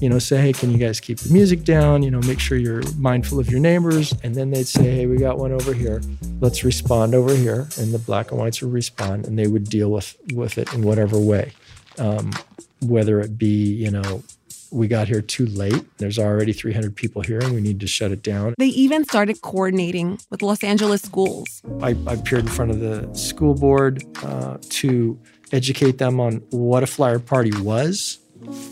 You 0.00 0.08
know, 0.08 0.18
say, 0.18 0.40
hey, 0.40 0.52
can 0.52 0.70
you 0.70 0.78
guys 0.78 0.98
keep 0.98 1.18
the 1.18 1.32
music 1.32 1.62
down? 1.62 2.02
You 2.02 2.10
know, 2.10 2.20
make 2.20 2.40
sure 2.40 2.56
you're 2.56 2.82
mindful 2.96 3.38
of 3.38 3.50
your 3.50 3.60
neighbors. 3.60 4.14
And 4.22 4.34
then 4.34 4.50
they'd 4.50 4.66
say, 4.66 4.90
hey, 4.90 5.06
we 5.06 5.18
got 5.18 5.36
one 5.36 5.52
over 5.52 5.74
here. 5.74 6.00
Let's 6.40 6.64
respond 6.64 7.14
over 7.14 7.34
here. 7.34 7.68
And 7.78 7.92
the 7.92 7.98
black 7.98 8.30
and 8.30 8.40
whites 8.40 8.62
would 8.62 8.72
respond 8.72 9.26
and 9.26 9.38
they 9.38 9.46
would 9.46 9.64
deal 9.64 9.90
with, 9.90 10.16
with 10.32 10.56
it 10.56 10.72
in 10.72 10.82
whatever 10.82 11.18
way. 11.18 11.52
Um, 11.98 12.32
whether 12.80 13.20
it 13.20 13.36
be, 13.36 13.74
you 13.74 13.90
know, 13.90 14.22
we 14.70 14.88
got 14.88 15.08
here 15.08 15.20
too 15.20 15.46
late. 15.46 15.84
There's 15.98 16.18
already 16.18 16.52
300 16.52 16.94
people 16.94 17.22
here 17.22 17.38
and 17.40 17.54
we 17.54 17.60
need 17.60 17.80
to 17.80 17.86
shut 17.86 18.10
it 18.10 18.22
down. 18.22 18.54
They 18.58 18.66
even 18.66 19.04
started 19.04 19.42
coordinating 19.42 20.18
with 20.30 20.42
Los 20.42 20.62
Angeles 20.62 21.02
schools. 21.02 21.62
I, 21.80 21.96
I 22.06 22.14
appeared 22.14 22.42
in 22.42 22.48
front 22.48 22.70
of 22.70 22.80
the 22.80 23.12
school 23.14 23.54
board 23.54 24.04
uh, 24.22 24.58
to 24.60 25.18
educate 25.52 25.98
them 25.98 26.20
on 26.20 26.36
what 26.50 26.82
a 26.82 26.86
flyer 26.86 27.18
party 27.18 27.50
was. 27.60 28.18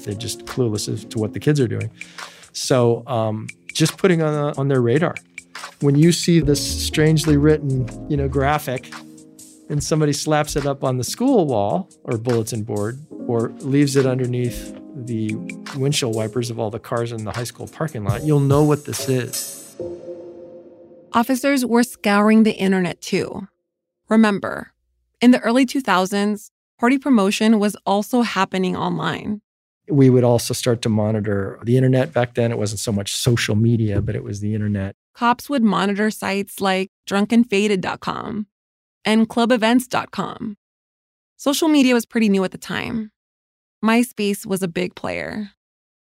They're 0.04 0.14
just 0.14 0.46
clueless 0.46 0.92
as 0.92 1.04
to 1.06 1.18
what 1.18 1.32
the 1.32 1.40
kids 1.40 1.60
are 1.60 1.68
doing. 1.68 1.90
So 2.52 3.02
um, 3.06 3.48
just 3.72 3.96
putting 3.98 4.22
on, 4.22 4.54
on 4.56 4.68
their 4.68 4.80
radar. 4.80 5.14
When 5.80 5.96
you 5.96 6.12
see 6.12 6.40
this 6.40 6.86
strangely 6.86 7.36
written, 7.36 7.88
you 8.08 8.16
know, 8.16 8.28
graphic 8.28 8.92
and 9.68 9.82
somebody 9.82 10.12
slaps 10.12 10.56
it 10.56 10.66
up 10.66 10.82
on 10.82 10.96
the 10.96 11.04
school 11.04 11.46
wall 11.46 11.90
or 12.04 12.16
bulletin 12.16 12.62
board 12.62 12.98
or 13.26 13.50
leaves 13.60 13.96
it 13.96 14.06
underneath 14.06 14.74
the 15.06 15.34
windshield 15.76 16.14
wipers 16.14 16.50
of 16.50 16.58
all 16.58 16.70
the 16.70 16.78
cars 16.78 17.12
in 17.12 17.24
the 17.24 17.32
high 17.32 17.44
school 17.44 17.66
parking 17.66 18.04
lot, 18.04 18.24
you'll 18.24 18.40
know 18.40 18.62
what 18.62 18.84
this 18.84 19.08
is. 19.08 19.76
Officers 21.12 21.64
were 21.64 21.82
scouring 21.82 22.42
the 22.42 22.54
internet 22.54 23.00
too. 23.00 23.48
Remember, 24.08 24.72
in 25.20 25.30
the 25.30 25.40
early 25.40 25.66
2000s, 25.66 26.50
party 26.78 26.98
promotion 26.98 27.58
was 27.58 27.76
also 27.86 28.22
happening 28.22 28.76
online. 28.76 29.40
We 29.90 30.10
would 30.10 30.24
also 30.24 30.52
start 30.52 30.82
to 30.82 30.88
monitor 30.88 31.58
the 31.62 31.76
internet 31.76 32.12
back 32.12 32.34
then. 32.34 32.52
It 32.52 32.58
wasn't 32.58 32.80
so 32.80 32.92
much 32.92 33.12
social 33.14 33.56
media, 33.56 34.02
but 34.02 34.14
it 34.14 34.22
was 34.22 34.40
the 34.40 34.54
internet. 34.54 34.94
Cops 35.14 35.48
would 35.48 35.62
monitor 35.62 36.10
sites 36.10 36.60
like 36.60 36.90
drunkenfaded.com 37.08 38.46
and 39.04 39.28
clubevents.com. 39.28 40.56
Social 41.36 41.68
media 41.68 41.94
was 41.94 42.04
pretty 42.04 42.28
new 42.28 42.44
at 42.44 42.50
the 42.50 42.58
time. 42.58 43.12
MySpace 43.84 44.44
was 44.44 44.62
a 44.62 44.68
big 44.68 44.94
player. 44.94 45.50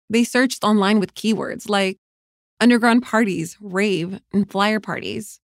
They 0.10 0.24
searched 0.24 0.64
online 0.64 1.00
with 1.00 1.16
keywords 1.16 1.68
like 1.68 1.98
underground 2.60 3.04
parties, 3.04 3.58
rave, 3.60 4.20
and 4.32 4.50
flyer 4.50 4.80
parties. 4.80 5.40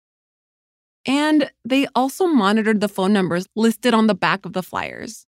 And 1.07 1.51
they 1.65 1.87
also 1.95 2.27
monitored 2.27 2.81
the 2.81 2.89
phone 2.89 3.13
numbers 3.13 3.47
listed 3.57 3.95
on 3.95 4.07
the 4.07 4.15
back 4.15 4.45
of 4.45 4.53
the 4.53 4.63
flyers, 4.63 5.27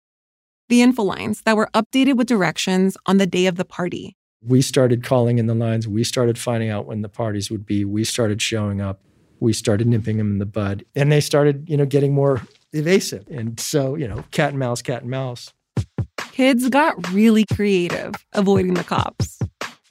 the 0.69 0.83
info 0.83 1.05
lines 1.05 1.43
that 1.43 1.57
were 1.57 1.71
updated 1.73 2.17
with 2.17 2.27
directions 2.27 2.97
on 3.07 3.17
the 3.19 3.27
day 3.27 3.47
of 3.47 3.57
the 3.57 3.65
party. 3.65 4.17
We 4.43 4.63
started 4.63 5.05
calling 5.05 5.39
in 5.39 5.47
the 5.47 5.55
lines. 5.55 5.87
We 5.87 6.03
started 6.03 6.39
finding 6.39 6.71
out 6.71 6.87
when 6.87 7.03
the 7.03 7.09
parties 7.09 7.51
would 7.51 7.65
be. 7.65 7.85
We 7.85 8.05
started 8.05 8.43
showing 8.43 8.81
up. 8.81 9.01
We 9.39 9.53
started 9.53 9.87
nipping 9.87 10.19
them 10.19 10.33
in 10.33 10.39
the 10.39 10.47
bud. 10.47 10.85
And 10.95 11.11
they 11.11 11.21
started, 11.21 11.69
you 11.69 11.77
know, 11.77 11.87
getting 11.87 12.13
more 12.13 12.43
evasive. 12.73 13.27
And 13.29 13.59
so, 13.61 13.95
you 13.95 14.09
know, 14.09 14.25
cat 14.33 14.51
and 14.51 14.59
mouse, 14.59 14.83
cat 14.83 15.03
and 15.03 15.11
mouse. 15.11 15.53
Kids 16.33 16.69
got 16.69 17.11
really 17.13 17.45
creative 17.45 18.15
avoiding 18.33 18.75
the 18.75 18.85
cops. 18.85 19.39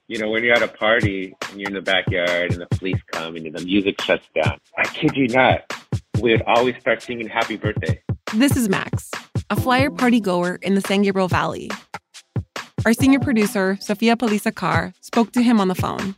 You 0.08 0.18
know, 0.20 0.30
when 0.30 0.44
you're 0.44 0.56
at 0.56 0.64
a 0.64 0.68
party 0.68 1.36
and 1.50 1.60
you're 1.60 1.70
in 1.70 1.76
the 1.76 1.82
backyard 1.82 2.52
and 2.52 2.62
the 2.62 2.68
police 2.78 3.00
come 3.12 3.36
and 3.36 3.54
the 3.54 3.64
music 3.64 4.02
shuts 4.02 4.26
down, 4.34 4.58
I 4.78 4.86
kid 4.86 5.16
you 5.16 5.28
not, 5.28 5.62
we 6.22 6.32
would 6.32 6.42
always 6.44 6.76
start 6.80 7.02
singing 7.04 7.28
happy 7.28 7.58
birthday. 7.58 8.02
This 8.34 8.56
is 8.56 8.70
Max, 8.70 9.12
a 9.50 9.56
flyer 9.56 9.92
party 9.92 10.20
goer 10.20 10.56
in 10.62 10.76
the 10.76 10.82
San 10.82 11.04
Gabriel 11.04 11.28
Valley. 11.28 11.70
Our 12.86 12.94
senior 12.94 13.20
producer, 13.20 13.78
Sofia 13.82 14.16
Paliza-Carre, 14.16 14.94
spoke 15.02 15.34
to 15.34 15.44
him 15.44 15.60
on 15.60 15.68
the 15.68 15.76
phone. 15.76 16.16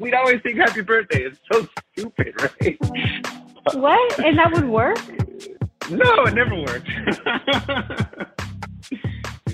We'd 0.00 0.14
always 0.14 0.42
sing 0.42 0.56
happy 0.56 0.80
birthday. 0.80 1.24
It's 1.24 1.38
so 1.52 1.68
stupid, 1.92 2.34
right? 2.40 2.78
What? 3.74 4.18
And 4.18 4.38
that 4.38 4.52
would 4.52 4.68
work? 4.68 4.98
No, 5.90 6.24
it 6.24 6.34
never 6.34 6.56
worked. 6.56 6.88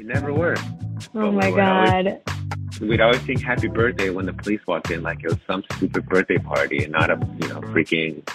it 0.02 0.06
never 0.06 0.34
worked. 0.34 0.62
Oh 1.14 1.30
my 1.30 1.50
god. 1.50 2.06
Always, 2.06 2.80
we'd 2.80 3.00
always 3.00 3.20
sing 3.22 3.38
happy 3.38 3.68
birthday 3.68 4.10
when 4.10 4.26
the 4.26 4.32
police 4.32 4.60
walked 4.66 4.90
in 4.90 5.02
like 5.02 5.22
it 5.22 5.28
was 5.28 5.38
some 5.46 5.62
stupid 5.72 6.06
birthday 6.06 6.38
party 6.38 6.82
and 6.82 6.92
not 6.92 7.08
a, 7.08 7.14
you 7.40 7.48
know, 7.48 7.60
freaking 7.60 8.28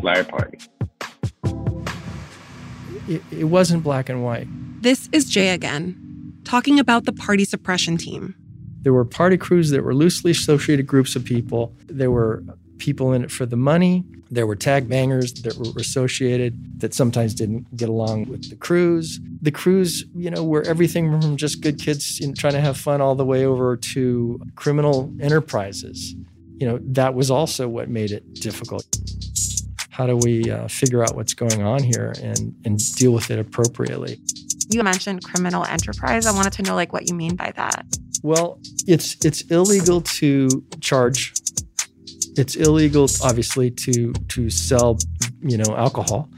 flyer 0.00 0.24
party. 0.24 0.58
It, 3.06 3.22
it 3.30 3.44
wasn't 3.44 3.82
black 3.82 4.08
and 4.08 4.24
white. 4.24 4.48
This 4.82 5.10
is 5.12 5.26
Jay 5.26 5.50
again, 5.50 6.32
talking 6.44 6.78
about 6.78 7.04
the 7.04 7.12
party 7.12 7.44
suppression 7.44 7.98
team. 7.98 8.34
There 8.80 8.94
were 8.94 9.04
party 9.04 9.36
crews 9.36 9.70
that 9.70 9.84
were 9.84 9.94
loosely 9.94 10.30
associated 10.30 10.86
groups 10.86 11.16
of 11.16 11.24
people. 11.24 11.74
There 11.86 12.10
were 12.10 12.42
people 12.78 13.12
in 13.12 13.24
it 13.24 13.30
for 13.30 13.46
the 13.46 13.56
money. 13.56 14.04
There 14.30 14.46
were 14.46 14.56
tag 14.56 14.88
bangers 14.88 15.32
that 15.42 15.56
were 15.56 15.80
associated 15.80 16.80
that 16.80 16.94
sometimes 16.94 17.34
didn't 17.34 17.76
get 17.76 17.88
along 17.88 18.26
with 18.26 18.50
the 18.50 18.56
crews. 18.56 19.20
The 19.42 19.50
crews, 19.50 20.04
you 20.14 20.30
know, 20.30 20.42
were 20.42 20.62
everything 20.62 21.20
from 21.20 21.36
just 21.36 21.60
good 21.60 21.78
kids 21.78 22.20
you 22.20 22.28
know, 22.28 22.34
trying 22.34 22.54
to 22.54 22.60
have 22.60 22.76
fun 22.76 23.00
all 23.00 23.14
the 23.14 23.24
way 23.24 23.44
over 23.44 23.76
to 23.76 24.40
criminal 24.56 25.12
enterprises. 25.20 26.14
You 26.56 26.66
know, 26.68 26.78
that 26.82 27.14
was 27.14 27.30
also 27.30 27.68
what 27.68 27.88
made 27.88 28.10
it 28.10 28.34
difficult. 28.34 28.86
How 29.90 30.06
do 30.06 30.16
we 30.16 30.50
uh, 30.50 30.66
figure 30.66 31.04
out 31.04 31.14
what's 31.14 31.34
going 31.34 31.62
on 31.62 31.82
here 31.82 32.14
and, 32.20 32.54
and 32.64 32.78
deal 32.96 33.12
with 33.12 33.30
it 33.30 33.38
appropriately? 33.38 34.18
You 34.68 34.82
mentioned 34.82 35.22
criminal 35.22 35.64
enterprise. 35.64 36.26
I 36.26 36.32
wanted 36.32 36.52
to 36.54 36.62
know 36.62 36.74
like 36.74 36.92
what 36.92 37.08
you 37.08 37.14
mean 37.14 37.36
by 37.36 37.52
that. 37.54 37.86
Well, 38.22 38.58
it's 38.86 39.22
it's 39.24 39.42
illegal 39.42 40.00
to 40.00 40.48
charge 40.80 41.34
it's 42.36 42.56
illegal, 42.56 43.08
obviously, 43.22 43.70
to 43.70 44.12
to 44.12 44.50
sell, 44.50 44.98
you 45.40 45.56
know, 45.56 45.76
alcohol. 45.76 46.28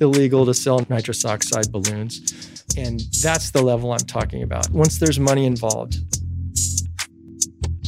Illegal 0.00 0.46
to 0.46 0.54
sell 0.54 0.84
nitrous 0.88 1.24
oxide 1.24 1.70
balloons, 1.70 2.64
and 2.76 3.00
that's 3.22 3.50
the 3.50 3.62
level 3.62 3.92
I'm 3.92 3.98
talking 4.06 4.42
about. 4.42 4.70
Once 4.70 4.98
there's 4.98 5.18
money 5.18 5.46
involved. 5.46 5.98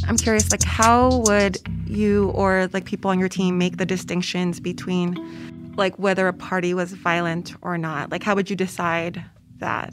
I'm 0.09 0.17
curious, 0.17 0.53
like, 0.53 0.63
how 0.63 1.25
would 1.27 1.59
you 1.87 2.31
or 2.31 2.69
like 2.73 2.85
people 2.85 3.11
on 3.11 3.19
your 3.19 3.29
team 3.29 3.59
make 3.59 3.77
the 3.77 3.87
distinctions 3.87 4.61
between, 4.61 5.73
like, 5.77 5.99
whether 5.99 6.29
a 6.29 6.33
party 6.33 6.75
was 6.75 6.93
violent 6.93 7.55
or 7.61 7.77
not? 7.77 8.11
Like, 8.13 8.23
how 8.23 8.37
would 8.37 8.49
you 8.49 8.55
decide 8.57 9.25
that? 9.59 9.93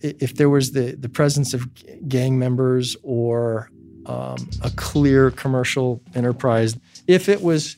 If 0.00 0.36
there 0.36 0.48
was 0.48 0.72
the 0.72 0.96
the 0.96 1.08
presence 1.08 1.54
of 1.54 1.68
gang 2.08 2.38
members 2.38 2.96
or 3.02 3.70
um, 4.06 4.48
a 4.62 4.70
clear 4.76 5.30
commercial 5.30 6.00
enterprise. 6.14 6.76
If 7.06 7.28
it 7.28 7.42
was, 7.42 7.76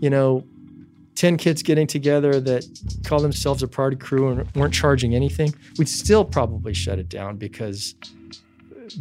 you 0.00 0.10
know, 0.10 0.44
10 1.16 1.36
kids 1.36 1.62
getting 1.62 1.86
together 1.86 2.40
that 2.40 2.64
call 3.04 3.20
themselves 3.20 3.62
a 3.62 3.68
party 3.68 3.96
crew 3.96 4.28
and 4.28 4.54
weren't 4.54 4.72
charging 4.72 5.14
anything, 5.14 5.54
we'd 5.78 5.88
still 5.88 6.24
probably 6.24 6.72
shut 6.72 6.98
it 6.98 7.08
down 7.08 7.36
because 7.36 7.94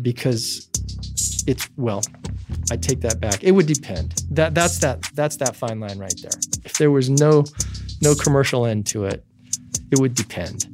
because 0.01 0.69
it's 1.47 1.69
well, 1.77 2.01
I 2.71 2.77
take 2.77 3.01
that 3.01 3.19
back. 3.19 3.43
It 3.43 3.51
would 3.51 3.65
depend. 3.65 4.23
That 4.31 4.53
that's 4.53 4.79
that 4.79 5.03
that's 5.13 5.37
that 5.37 5.55
fine 5.55 5.79
line 5.79 5.97
right 5.97 6.13
there. 6.21 6.31
If 6.65 6.73
there 6.77 6.91
was 6.91 7.09
no 7.09 7.45
no 8.01 8.15
commercial 8.15 8.65
end 8.65 8.85
to 8.87 9.05
it, 9.05 9.23
it 9.91 9.99
would 9.99 10.13
depend. 10.13 10.67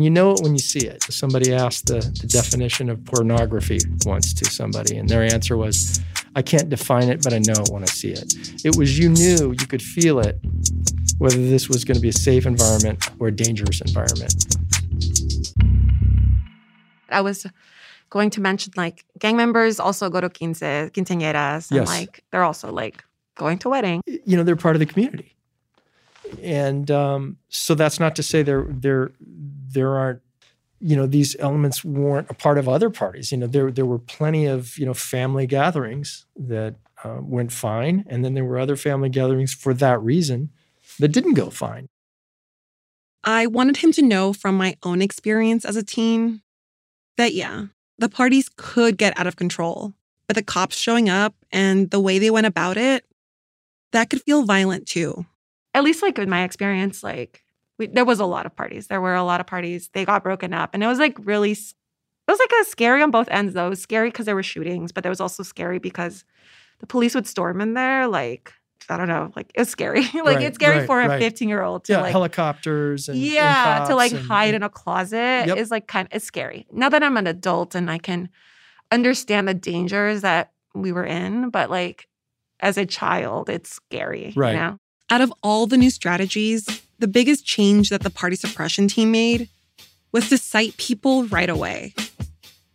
You 0.00 0.08
know 0.10 0.32
it 0.32 0.40
when 0.42 0.52
you 0.54 0.58
see 0.60 0.86
it. 0.86 1.02
Somebody 1.04 1.52
asked 1.52 1.86
the, 1.86 1.98
the 2.00 2.26
definition 2.26 2.88
of 2.88 3.04
pornography 3.04 3.78
once 4.06 4.32
to 4.34 4.44
somebody, 4.46 4.96
and 4.96 5.08
their 5.08 5.22
answer 5.22 5.56
was, 5.56 6.00
I 6.34 6.42
can't 6.42 6.68
define 6.70 7.08
it, 7.10 7.22
but 7.22 7.32
I 7.34 7.38
know 7.38 7.52
it 7.62 7.68
when 7.70 7.82
I 7.82 7.86
see 7.86 8.12
it. 8.12 8.32
It 8.64 8.76
was 8.76 8.98
you 8.98 9.10
knew, 9.10 9.50
you 9.60 9.66
could 9.66 9.82
feel 9.82 10.18
it, 10.20 10.38
whether 11.18 11.36
this 11.36 11.68
was 11.68 11.84
going 11.84 11.96
to 11.96 12.00
be 12.00 12.08
a 12.08 12.12
safe 12.14 12.46
environment 12.46 13.10
or 13.18 13.28
a 13.28 13.32
dangerous 13.32 13.80
environment. 13.82 14.34
I 17.10 17.20
was 17.20 17.46
going 18.08 18.30
to 18.30 18.40
mention 18.40 18.72
like 18.76 19.04
gang 19.18 19.36
members 19.36 19.78
also 19.80 20.08
go 20.08 20.20
to 20.20 20.30
quince, 20.30 20.60
quinceañeras, 20.60 21.70
and 21.70 21.80
Yes. 21.80 21.88
like 21.88 22.24
they're 22.30 22.44
also 22.44 22.72
like 22.72 23.04
going 23.36 23.58
to 23.58 23.68
wedding. 23.68 24.00
You 24.06 24.36
know, 24.36 24.44
they're 24.44 24.56
part 24.56 24.76
of 24.76 24.80
the 24.80 24.86
community. 24.86 25.34
And 26.42 26.90
um, 26.90 27.36
so 27.48 27.74
that's 27.74 28.00
not 28.00 28.16
to 28.16 28.22
say 28.22 28.42
there 28.42 28.66
there 28.68 29.12
there 29.20 29.96
aren't 29.96 30.22
you 30.80 30.96
know 30.96 31.06
these 31.06 31.36
elements 31.38 31.84
weren't 31.84 32.30
a 32.30 32.34
part 32.34 32.58
of 32.58 32.68
other 32.68 32.90
parties. 32.90 33.32
You 33.32 33.38
know 33.38 33.46
there 33.46 33.70
there 33.70 33.86
were 33.86 33.98
plenty 33.98 34.46
of 34.46 34.78
you 34.78 34.86
know 34.86 34.94
family 34.94 35.46
gatherings 35.46 36.26
that 36.36 36.76
uh, 37.04 37.18
went 37.20 37.52
fine, 37.52 38.04
and 38.08 38.24
then 38.24 38.34
there 38.34 38.44
were 38.44 38.58
other 38.58 38.76
family 38.76 39.08
gatherings 39.08 39.54
for 39.54 39.74
that 39.74 40.00
reason 40.02 40.50
that 40.98 41.08
didn't 41.08 41.34
go 41.34 41.50
fine. 41.50 41.88
I 43.24 43.46
wanted 43.46 43.78
him 43.78 43.92
to 43.92 44.02
know 44.02 44.32
from 44.32 44.56
my 44.56 44.76
own 44.82 45.02
experience 45.02 45.64
as 45.64 45.76
a 45.76 45.82
teen 45.82 46.42
that, 47.16 47.34
yeah, 47.34 47.66
the 47.98 48.08
parties 48.08 48.48
could 48.56 48.96
get 48.96 49.18
out 49.18 49.26
of 49.26 49.36
control, 49.36 49.92
but 50.26 50.36
the 50.36 50.42
cops 50.42 50.76
showing 50.76 51.08
up 51.08 51.34
and 51.52 51.90
the 51.90 52.00
way 52.00 52.18
they 52.18 52.30
went 52.30 52.46
about 52.46 52.76
it, 52.78 53.04
that 53.92 54.08
could 54.08 54.22
feel 54.22 54.44
violent 54.44 54.86
too. 54.86 55.26
At 55.74 55.84
least 55.84 56.02
like 56.02 56.18
in 56.18 56.28
my 56.28 56.42
experience, 56.42 57.02
like 57.02 57.44
we, 57.78 57.86
there 57.86 58.04
was 58.04 58.20
a 58.20 58.26
lot 58.26 58.46
of 58.46 58.54
parties. 58.56 58.88
There 58.88 59.00
were 59.00 59.14
a 59.14 59.22
lot 59.24 59.40
of 59.40 59.46
parties. 59.46 59.88
They 59.92 60.04
got 60.04 60.22
broken 60.24 60.52
up, 60.52 60.70
and 60.74 60.82
it 60.82 60.86
was 60.86 60.98
like 60.98 61.16
really. 61.24 61.52
It 61.52 62.32
was 62.32 62.38
like 62.38 62.52
a 62.60 62.64
scary 62.66 63.02
on 63.02 63.10
both 63.10 63.28
ends 63.30 63.54
though. 63.54 63.66
It 63.66 63.70
was 63.70 63.82
scary 63.82 64.08
because 64.10 64.26
there 64.26 64.36
were 64.36 64.42
shootings, 64.42 64.92
but 64.92 65.02
there 65.02 65.10
was 65.10 65.20
also 65.20 65.42
scary 65.42 65.78
because 65.80 66.24
the 66.78 66.86
police 66.86 67.14
would 67.16 67.26
storm 67.26 67.60
in 67.60 67.74
there. 67.74 68.06
Like 68.06 68.52
I 68.88 68.96
don't 68.96 69.08
know, 69.08 69.32
like 69.36 69.50
it's 69.54 69.70
scary. 69.70 70.02
like 70.14 70.24
Right, 70.24 70.42
it's 70.42 70.54
scary 70.56 70.78
right, 70.78 70.86
for 70.86 71.00
a 71.00 71.08
right. 71.08 71.20
15 71.20 71.48
year 71.48 71.62
old 71.62 71.84
to 71.84 71.92
yeah, 71.94 72.02
like 72.02 72.12
helicopters 72.12 73.08
and 73.08 73.16
and 73.16 73.24
yeah 73.26 73.84
to 73.88 73.94
like 73.96 74.12
and- 74.12 74.20
hide 74.26 74.54
in 74.54 74.62
a 74.62 74.68
closet 74.68 75.46
Yep. 75.48 75.56
is 75.56 75.70
like 75.70 75.86
kind 75.88 76.08
it's 76.12 76.24
scary 76.24 76.66
now 76.72 76.88
that 76.88 77.02
i'm 77.02 77.16
an 77.16 77.26
adult 77.28 77.74
and 77.76 77.88
i 77.90 77.98
can 77.98 78.28
understand 78.90 79.46
the 79.46 79.54
dangers 79.54 80.22
that 80.22 80.52
we 80.74 80.90
were 80.92 81.04
in 81.04 81.50
but 81.50 81.70
like 81.70 82.08
as 82.60 82.76
a 82.78 82.86
child 82.86 83.48
it's 83.48 83.70
scary 83.70 84.32
Right. 84.36 84.52
you 84.52 84.58
know 84.58 84.78
Out 85.12 85.20
of 85.20 85.32
all 85.42 85.66
the 85.66 85.76
new 85.76 85.90
strategies, 85.90 86.68
the 87.00 87.08
biggest 87.08 87.44
change 87.44 87.90
that 87.90 88.02
the 88.02 88.10
party 88.10 88.36
suppression 88.36 88.86
team 88.86 89.10
made 89.10 89.48
was 90.12 90.28
to 90.28 90.38
cite 90.38 90.76
people 90.76 91.24
right 91.24 91.50
away. 91.50 91.94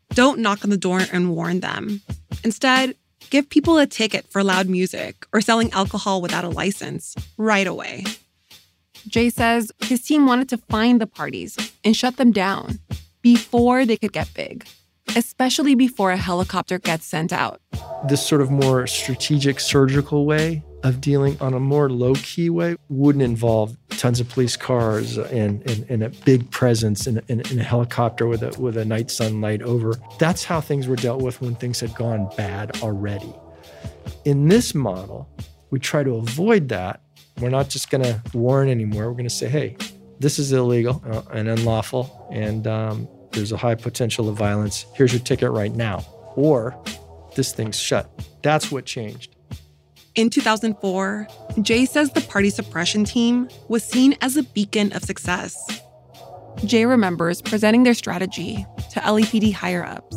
Don't 0.10 0.40
knock 0.40 0.66
on 0.66 0.70
the 0.70 0.78
door 0.78 1.02
and 1.14 1.32
warn 1.32 1.62
them. 1.62 2.02
Instead, 2.44 2.96
give 3.30 3.50
people 3.50 3.78
a 3.78 3.88
ticket 3.88 4.26
for 4.30 4.44
loud 4.44 4.68
music 4.68 5.26
or 5.32 5.40
selling 5.40 5.72
alcohol 5.72 6.22
without 6.22 6.44
a 6.44 6.50
license 6.50 7.16
right 7.38 7.68
away. 7.68 8.04
Jay 9.08 9.30
says 9.30 9.72
his 9.86 10.02
team 10.02 10.26
wanted 10.26 10.50
to 10.50 10.58
find 10.58 11.00
the 11.00 11.08
parties 11.08 11.58
and 11.86 11.96
shut 11.96 12.18
them 12.18 12.34
down 12.34 12.80
before 13.22 13.86
they 13.86 13.96
could 13.96 14.12
get 14.12 14.34
big, 14.34 14.66
especially 15.16 15.74
before 15.74 16.12
a 16.12 16.18
helicopter 16.18 16.80
gets 16.80 17.06
sent 17.06 17.32
out. 17.32 17.62
this 18.10 18.26
sort 18.26 18.42
of 18.42 18.52
more 18.52 18.88
strategic 18.88 19.60
surgical 19.60 20.26
way 20.26 20.62
of 20.86 21.02
dealing 21.02 21.36
on 21.42 21.54
a 21.56 21.60
more 21.60 21.90
low-key 21.90 22.50
way 22.50 22.76
wouldn't 22.90 23.24
involve 23.24 23.76
tons 23.90 24.20
of 24.20 24.30
police 24.30 24.56
cars 24.56 25.18
and, 25.18 25.68
and, 25.68 25.86
and 25.90 26.04
a 26.04 26.10
big 26.10 26.50
presence 26.52 27.08
in, 27.08 27.20
in, 27.28 27.42
in 27.50 27.60
a 27.60 27.64
helicopter 27.64 28.28
with 28.28 28.44
a, 28.44 28.60
with 28.62 28.78
a 28.78 28.86
night 28.86 29.10
sunlight 29.10 29.64
over. 29.64 29.96
That's 30.20 30.44
how 30.44 30.62
things 30.62 30.88
were 30.88 30.96
dealt 30.96 31.24
with 31.24 31.42
when 31.42 31.56
things 31.56 31.80
had 31.80 31.96
gone 31.96 32.30
bad 32.38 32.82
already. 32.84 33.34
In 34.26 34.48
this 34.48 34.76
model, 34.76 35.28
we 35.72 35.80
try 35.80 36.04
to 36.04 36.18
avoid 36.18 36.70
that. 36.70 37.02
We're 37.40 37.50
not 37.50 37.68
just 37.68 37.90
going 37.90 38.04
to 38.04 38.22
warn 38.34 38.70
anymore. 38.70 39.08
We're 39.08 39.14
going 39.14 39.24
to 39.26 39.30
say, 39.30 39.50
hey, 39.50 39.78
this 40.20 40.38
is 40.38 40.54
illegal 40.54 41.02
uh, 41.06 41.24
and 41.34 41.50
unlawful, 41.50 42.30
and 42.32 42.68
um, 42.68 43.08
there's 43.32 43.52
a 43.52 43.58
high 43.58 43.76
potential 43.76 44.30
of 44.30 44.38
violence. 44.38 44.86
Here's 44.94 45.12
your 45.12 45.22
ticket 45.22 45.50
right 45.50 45.74
now. 45.74 46.06
Or 46.36 46.80
this 47.36 47.54
thing's 47.54 47.80
shut. 47.80 48.10
That's 48.44 48.72
what 48.72 48.86
changed. 48.86 49.35
In 50.16 50.30
2004, 50.30 51.28
Jay 51.62 51.86
says 51.86 52.10
the 52.12 52.22
party 52.22 52.50
suppression 52.50 53.04
team 53.04 53.50
was 53.68 53.84
seen 53.84 54.16
as 54.22 54.38
a 54.38 54.44
beacon 54.44 54.94
of 54.94 55.04
success. 55.04 55.82
Jay 56.64 56.86
remembers 56.86 57.42
presenting 57.42 57.84
their 57.84 57.94
strategy 57.94 58.66
to 58.94 59.02
LAPD 59.02 59.52
higher 59.52 59.84
ups. 59.84 60.16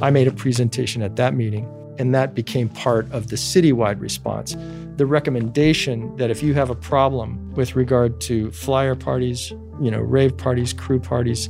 I 0.00 0.10
made 0.10 0.28
a 0.28 0.32
presentation 0.32 1.02
at 1.02 1.16
that 1.16 1.34
meeting, 1.34 1.68
and 1.98 2.14
that 2.14 2.36
became 2.36 2.68
part 2.68 3.10
of 3.10 3.28
the 3.28 3.36
citywide 3.36 4.00
response. 4.00 4.56
The 4.96 5.06
recommendation 5.06 6.16
that 6.18 6.30
if 6.30 6.40
you 6.40 6.54
have 6.54 6.70
a 6.70 6.76
problem 6.76 7.52
with 7.54 7.74
regard 7.74 8.20
to 8.22 8.52
flyer 8.52 8.94
parties, 8.94 9.50
you 9.80 9.90
know, 9.90 9.98
rave 9.98 10.38
parties, 10.38 10.72
crew 10.72 11.00
parties, 11.00 11.48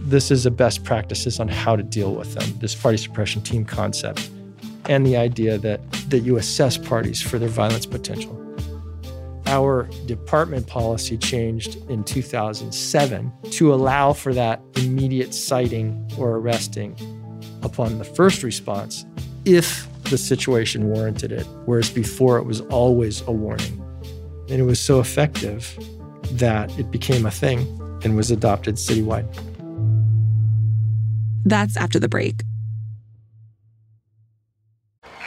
this 0.00 0.30
is 0.30 0.46
a 0.46 0.50
best 0.50 0.82
practices 0.82 1.38
on 1.38 1.48
how 1.48 1.76
to 1.76 1.82
deal 1.82 2.14
with 2.14 2.32
them. 2.32 2.58
This 2.58 2.74
party 2.74 2.96
suppression 2.96 3.42
team 3.42 3.66
concept, 3.66 4.30
and 4.88 5.06
the 5.06 5.16
idea 5.16 5.58
that 5.58 5.80
that 6.08 6.20
you 6.20 6.36
assess 6.36 6.76
parties 6.76 7.20
for 7.20 7.38
their 7.38 7.48
violence 7.48 7.86
potential. 7.86 8.40
Our 9.46 9.88
department 10.06 10.66
policy 10.66 11.18
changed 11.18 11.76
in 11.90 12.02
2007 12.04 13.32
to 13.50 13.74
allow 13.74 14.12
for 14.12 14.32
that 14.32 14.62
immediate 14.76 15.34
citing 15.34 16.10
or 16.18 16.36
arresting 16.36 16.96
upon 17.62 17.98
the 17.98 18.04
first 18.04 18.42
response 18.42 19.04
if 19.44 19.86
the 20.04 20.18
situation 20.18 20.88
warranted 20.88 21.32
it, 21.32 21.46
whereas 21.66 21.90
before 21.90 22.38
it 22.38 22.44
was 22.44 22.60
always 22.62 23.20
a 23.22 23.32
warning. 23.32 23.80
And 24.50 24.60
it 24.60 24.64
was 24.64 24.80
so 24.80 25.00
effective 25.00 25.78
that 26.32 26.76
it 26.78 26.90
became 26.90 27.26
a 27.26 27.30
thing 27.30 27.60
and 28.02 28.16
was 28.16 28.30
adopted 28.30 28.76
citywide. 28.76 29.26
That's 31.44 31.76
after 31.76 31.98
the 31.98 32.08
break. 32.08 32.42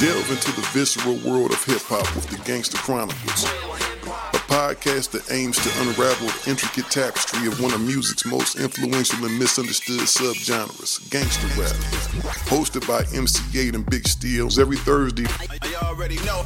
Delve 0.00 0.30
into 0.30 0.50
the 0.52 0.66
visceral 0.72 1.16
world 1.30 1.52
of 1.52 1.62
hip 1.64 1.82
hop 1.82 2.14
with 2.14 2.26
the 2.28 2.38
Gangster 2.50 2.78
Chronicles, 2.78 3.44
a 3.44 4.40
podcast 4.48 5.10
that 5.10 5.30
aims 5.30 5.58
to 5.58 5.68
unravel 5.82 6.26
the 6.26 6.50
intricate 6.50 6.90
tapestry 6.90 7.46
of 7.46 7.60
one 7.60 7.74
of 7.74 7.82
music's 7.82 8.24
most 8.24 8.58
influential 8.58 9.22
and 9.26 9.38
misunderstood 9.38 10.00
subgenres, 10.00 11.04
gangster 11.10 11.46
rap. 11.60 11.76
Hosted 12.48 12.88
by 12.88 13.00
MC 13.14 13.42
Eiht 13.52 13.74
and 13.74 13.84
Big 13.90 14.08
Steels 14.08 14.58
every 14.58 14.78
Thursday, 14.78 15.26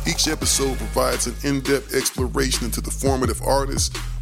each 0.05 0.27
episode 0.27 0.77
provides 0.77 1.29
an 1.29 1.37
in 1.45 1.61
depth 1.61 1.95
exploration 1.95 2.65
into 2.65 2.81
the 2.81 2.91
formative 2.91 3.41
artists, 3.43 3.97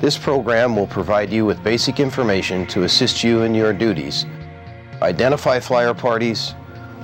This 0.00 0.16
program 0.16 0.76
will 0.76 0.86
provide 0.86 1.30
you 1.30 1.44
with 1.44 1.62
basic 1.62 2.00
information 2.00 2.66
to 2.68 2.84
assist 2.84 3.22
you 3.22 3.42
in 3.42 3.54
your 3.54 3.74
duties. 3.74 4.24
Identify 5.02 5.60
flyer 5.60 5.92
parties, 5.92 6.54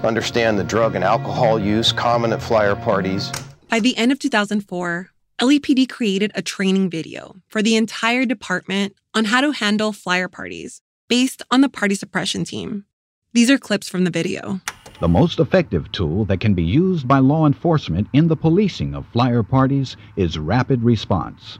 understand 0.02 0.58
the 0.58 0.64
drug 0.64 0.94
and 0.94 1.04
alcohol 1.04 1.58
use 1.58 1.92
common 1.92 2.32
at 2.32 2.40
flyer 2.40 2.74
parties. 2.74 3.30
By 3.68 3.80
the 3.80 3.94
end 3.98 4.12
of 4.12 4.18
2004, 4.18 5.10
LAPD 5.42 5.90
created 5.90 6.32
a 6.34 6.40
training 6.40 6.88
video 6.88 7.36
for 7.48 7.60
the 7.60 7.76
entire 7.76 8.24
department 8.24 8.94
on 9.12 9.26
how 9.26 9.42
to 9.42 9.50
handle 9.50 9.92
flyer 9.92 10.28
parties 10.28 10.80
based 11.06 11.42
on 11.50 11.60
the 11.60 11.68
party 11.68 11.94
suppression 11.94 12.44
team. 12.44 12.86
These 13.34 13.50
are 13.50 13.58
clips 13.58 13.90
from 13.90 14.04
the 14.04 14.10
video. 14.10 14.62
The 15.00 15.08
most 15.08 15.38
effective 15.38 15.92
tool 15.92 16.24
that 16.24 16.40
can 16.40 16.54
be 16.54 16.64
used 16.64 17.06
by 17.06 17.18
law 17.18 17.46
enforcement 17.46 18.08
in 18.14 18.28
the 18.28 18.36
policing 18.36 18.94
of 18.94 19.04
flyer 19.12 19.42
parties 19.42 19.98
is 20.16 20.38
rapid 20.38 20.82
response. 20.82 21.58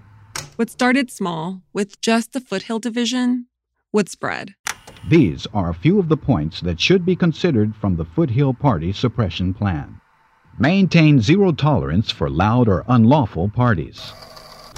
What 0.56 0.70
started 0.70 1.10
small, 1.10 1.62
with 1.72 2.00
just 2.00 2.32
the 2.32 2.40
Foothill 2.40 2.78
Division, 2.78 3.46
would 3.92 4.08
spread. 4.08 4.54
These 5.08 5.46
are 5.52 5.70
a 5.70 5.74
few 5.74 5.98
of 5.98 6.08
the 6.08 6.16
points 6.16 6.60
that 6.62 6.80
should 6.80 7.04
be 7.04 7.14
considered 7.14 7.76
from 7.76 7.96
the 7.96 8.04
Foothill 8.04 8.54
Party 8.54 8.92
suppression 8.92 9.54
plan. 9.54 10.00
Maintain 10.58 11.20
zero 11.20 11.52
tolerance 11.52 12.10
for 12.10 12.30
loud 12.30 12.68
or 12.68 12.84
unlawful 12.88 13.48
parties. 13.48 14.12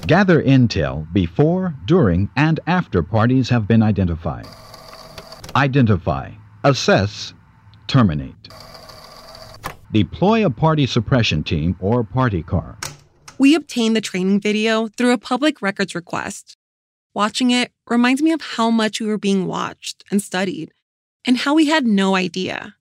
Gather 0.07 0.43
intel 0.43 1.11
before, 1.13 1.75
during, 1.87 2.29
and 2.37 2.61
after 2.67 3.03
parties 3.03 3.49
have 3.49 3.69
been 3.69 3.83
identified. 3.83 4.47
Identify, 5.55 6.33
assess, 6.65 7.35
terminate. 7.87 8.49
Deploy 9.93 10.45
a 10.45 10.51
party 10.51 10.87
suppression 10.87 11.43
team 11.43 11.77
or 11.81 12.05
party 12.05 12.43
car. 12.43 12.77
We 13.41 13.55
obtained 13.55 13.95
the 13.95 14.01
training 14.01 14.41
video 14.41 14.89
through 14.89 15.13
a 15.13 15.19
public 15.19 15.63
records 15.63 15.95
request. 15.95 16.57
Watching 17.15 17.53
it 17.53 17.71
reminds 17.89 18.21
me 18.21 18.33
of 18.33 18.41
how 18.41 18.69
much 18.69 19.01
we 19.01 19.07
were 19.07 19.17
being 19.17 19.47
watched 19.47 20.03
and 20.11 20.21
studied, 20.21 20.73
and 21.25 21.37
how 21.37 21.55
we 21.55 21.67
had 21.67 21.87
no 21.87 22.17
idea. 22.17 22.75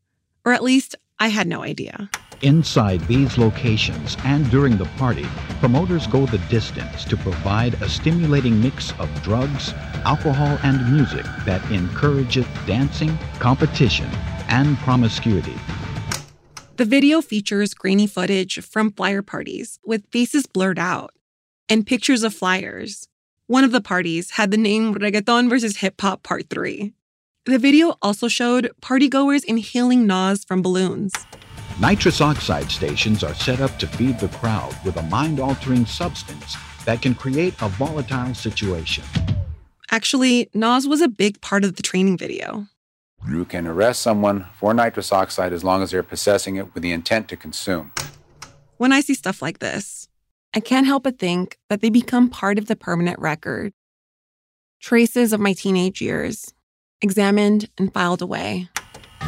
Or 0.43 0.53
at 0.53 0.63
least, 0.63 0.95
I 1.19 1.27
had 1.27 1.45
no 1.45 1.61
idea. 1.61 2.09
Inside 2.41 3.01
these 3.01 3.37
locations 3.37 4.17
and 4.25 4.49
during 4.49 4.77
the 4.77 4.89
party, 4.97 5.27
promoters 5.59 6.07
go 6.07 6.25
the 6.25 6.39
distance 6.49 7.05
to 7.05 7.17
provide 7.17 7.75
a 7.75 7.89
stimulating 7.89 8.59
mix 8.59 8.93
of 8.99 9.09
drugs, 9.21 9.73
alcohol, 10.05 10.57
and 10.63 10.91
music 10.91 11.25
that 11.45 11.63
encourages 11.71 12.47
dancing, 12.65 13.15
competition, 13.39 14.09
and 14.49 14.75
promiscuity. 14.79 15.55
The 16.77 16.85
video 16.85 17.23
features 17.23 17.73
grainy 17.73 18.05
footage 18.05 18.63
from 18.63 18.91
flyer 18.91 19.23
parties 19.23 19.79
with 19.83 20.05
faces 20.11 20.45
blurred 20.45 20.77
out 20.77 21.11
and 21.67 21.87
pictures 21.87 22.21
of 22.21 22.35
flyers. 22.35 23.07
One 23.47 23.63
of 23.63 23.71
the 23.71 23.81
parties 23.81 24.29
had 24.37 24.51
the 24.51 24.57
name 24.57 24.93
Reggaeton 24.93 25.49
versus 25.49 25.77
Hip 25.77 25.99
Hop 26.01 26.21
Part 26.21 26.51
3. 26.51 26.93
The 27.47 27.57
video 27.57 27.95
also 28.03 28.27
showed 28.27 28.69
partygoers 28.79 29.43
inhaling 29.43 30.05
NOS 30.05 30.45
from 30.45 30.61
balloons. 30.61 31.13
Nitrous 31.81 32.21
oxide 32.21 32.69
stations 32.69 33.23
are 33.23 33.33
set 33.33 33.59
up 33.59 33.79
to 33.79 33.87
feed 33.87 34.19
the 34.19 34.27
crowd 34.27 34.75
with 34.85 34.97
a 34.97 35.03
mind 35.09 35.39
altering 35.39 35.87
substance 35.87 36.57
that 36.85 37.01
can 37.01 37.15
create 37.15 37.55
a 37.59 37.69
volatile 37.69 38.35
situation. 38.35 39.03
Actually, 39.89 40.47
NOS 40.53 40.85
was 40.85 41.01
a 41.01 41.07
big 41.07 41.41
part 41.41 41.63
of 41.63 41.75
the 41.75 41.81
training 41.81 42.19
video. 42.19 42.67
You 43.25 43.45
can 43.45 43.67
arrest 43.67 44.01
someone 44.01 44.47
for 44.53 44.73
nitrous 44.73 45.11
oxide 45.11 45.53
as 45.53 45.63
long 45.63 45.81
as 45.81 45.91
they're 45.91 46.03
possessing 46.03 46.55
it 46.55 46.73
with 46.73 46.83
the 46.83 46.91
intent 46.91 47.27
to 47.29 47.37
consume. 47.37 47.91
When 48.77 48.91
I 48.91 49.01
see 49.01 49.13
stuff 49.13 49.41
like 49.41 49.59
this, 49.59 50.07
I 50.53 50.59
can't 50.59 50.85
help 50.85 51.03
but 51.03 51.19
think 51.19 51.57
that 51.69 51.81
they 51.81 51.89
become 51.89 52.29
part 52.29 52.57
of 52.57 52.67
the 52.67 52.75
permanent 52.75 53.19
record. 53.19 53.73
Traces 54.79 55.33
of 55.33 55.39
my 55.39 55.53
teenage 55.53 56.01
years, 56.01 56.53
examined 57.01 57.69
and 57.77 57.93
filed 57.93 58.21
away. 58.21 58.69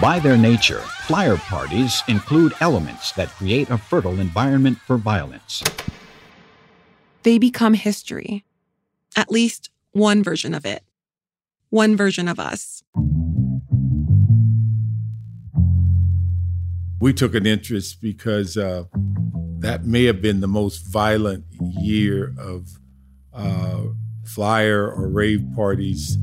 By 0.01 0.19
their 0.19 0.37
nature, 0.37 0.79
flyer 0.79 1.35
parties 1.35 2.03
include 2.07 2.53
elements 2.61 3.11
that 3.13 3.29
create 3.29 3.69
a 3.69 3.77
fertile 3.77 4.19
environment 4.19 4.77
for 4.77 4.97
violence. 4.97 5.63
They 7.23 7.37
become 7.37 7.73
history. 7.73 8.45
At 9.15 9.31
least 9.31 9.71
one 9.91 10.23
version 10.23 10.53
of 10.53 10.65
it. 10.65 10.83
One 11.69 11.97
version 11.97 12.27
of 12.27 12.39
us. 12.39 12.83
We 17.01 17.13
took 17.13 17.33
an 17.33 17.45
interest 17.45 18.01
because 18.01 18.57
uh, 18.57 18.83
that 19.59 19.85
may 19.85 20.05
have 20.05 20.21
been 20.21 20.41
the 20.41 20.47
most 20.47 20.79
violent 20.79 21.45
year 21.81 22.33
of 22.37 22.67
uh, 23.33 23.83
flyer 24.25 24.91
or 24.91 25.09
rave 25.09 25.45
parties 25.55 26.17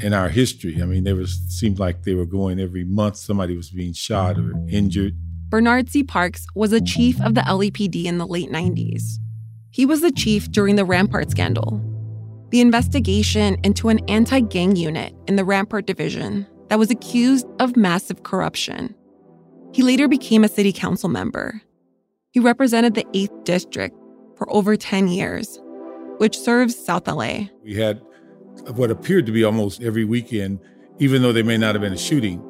in 0.00 0.12
our 0.12 0.28
history. 0.28 0.82
I 0.82 0.86
mean, 0.86 1.04
there 1.04 1.16
was 1.16 1.38
seemed 1.48 1.78
like 1.78 2.02
they 2.02 2.14
were 2.14 2.26
going 2.26 2.60
every 2.60 2.84
month. 2.84 3.16
Somebody 3.16 3.56
was 3.56 3.70
being 3.70 3.92
shot 3.92 4.38
or 4.38 4.52
injured. 4.68 5.14
Bernard 5.48 5.90
C. 5.90 6.04
Parks 6.04 6.46
was 6.54 6.72
a 6.72 6.80
chief 6.80 7.20
of 7.22 7.34
the 7.34 7.40
LAPD 7.40 8.04
in 8.04 8.18
the 8.18 8.26
late 8.26 8.50
90s. 8.50 9.18
He 9.70 9.86
was 9.86 10.00
the 10.00 10.12
chief 10.12 10.50
during 10.50 10.76
the 10.76 10.84
Rampart 10.84 11.30
scandal, 11.30 11.80
the 12.50 12.60
investigation 12.60 13.56
into 13.62 13.88
an 13.88 14.00
anti 14.08 14.40
gang 14.40 14.76
unit 14.76 15.14
in 15.26 15.36
the 15.36 15.44
Rampart 15.44 15.86
Division 15.86 16.46
that 16.68 16.78
was 16.78 16.90
accused 16.90 17.46
of 17.60 17.76
massive 17.76 18.22
corruption. 18.24 18.94
He 19.72 19.82
later 19.82 20.08
became 20.08 20.44
a 20.44 20.48
city 20.48 20.72
council 20.72 21.08
member. 21.08 21.62
He 22.30 22.40
represented 22.40 22.94
the 22.94 23.04
8th 23.14 23.44
District 23.44 23.96
for 24.36 24.50
over 24.52 24.76
10 24.76 25.08
years, 25.08 25.60
which 26.18 26.38
serves 26.38 26.76
South 26.76 27.06
LA. 27.06 27.48
We 27.62 27.74
had 27.74 28.02
what 28.74 28.90
appeared 28.90 29.26
to 29.26 29.32
be 29.32 29.44
almost 29.44 29.82
every 29.82 30.04
weekend, 30.04 30.60
even 30.98 31.22
though 31.22 31.32
there 31.32 31.44
may 31.44 31.56
not 31.56 31.74
have 31.74 31.82
been 31.82 31.92
a 31.92 31.98
shooting, 31.98 32.42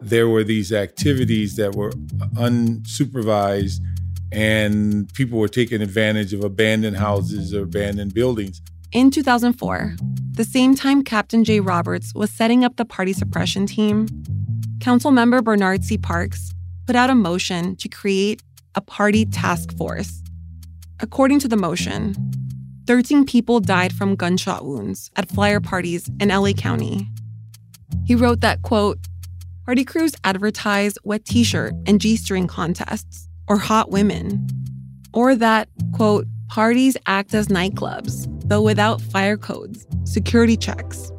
there 0.00 0.28
were 0.28 0.44
these 0.44 0.72
activities 0.72 1.56
that 1.56 1.74
were 1.74 1.90
unsupervised 2.34 3.80
and 4.32 5.12
people 5.14 5.38
were 5.38 5.48
taking 5.48 5.82
advantage 5.82 6.32
of 6.32 6.42
abandoned 6.42 6.96
houses 6.96 7.54
or 7.54 7.64
abandoned 7.64 8.14
buildings. 8.14 8.62
In 8.90 9.10
2004, 9.10 9.96
the 10.32 10.44
same 10.44 10.74
time 10.74 11.04
Captain 11.04 11.44
Jay 11.44 11.60
Roberts 11.60 12.14
was 12.14 12.30
setting 12.30 12.64
up 12.64 12.76
the 12.76 12.84
party 12.84 13.12
suppression 13.12 13.66
team, 13.66 14.06
Councilmember 14.82 15.44
Bernard 15.44 15.84
C. 15.84 15.96
Parks 15.96 16.52
put 16.88 16.96
out 16.96 17.08
a 17.08 17.14
motion 17.14 17.76
to 17.76 17.88
create 17.88 18.42
a 18.74 18.80
party 18.80 19.24
task 19.24 19.76
force. 19.76 20.24
According 20.98 21.38
to 21.38 21.48
the 21.48 21.56
motion, 21.56 22.16
13 22.88 23.24
people 23.24 23.60
died 23.60 23.92
from 23.92 24.16
gunshot 24.16 24.64
wounds 24.64 25.08
at 25.14 25.28
flyer 25.28 25.60
parties 25.60 26.10
in 26.18 26.30
LA 26.30 26.50
County. 26.50 27.08
He 28.04 28.16
wrote 28.16 28.40
that, 28.40 28.62
quote, 28.62 28.98
party 29.64 29.84
crews 29.84 30.16
advertise 30.24 30.98
wet 31.04 31.24
t 31.24 31.44
shirt 31.44 31.74
and 31.86 32.00
G 32.00 32.16
string 32.16 32.48
contests 32.48 33.28
or 33.46 33.58
hot 33.58 33.92
women, 33.92 34.44
or 35.14 35.36
that, 35.36 35.68
quote, 35.92 36.26
parties 36.48 36.96
act 37.06 37.34
as 37.34 37.46
nightclubs, 37.46 38.26
though 38.48 38.62
without 38.62 39.00
fire 39.00 39.36
codes, 39.36 39.86
security 40.02 40.56
checks, 40.56 41.12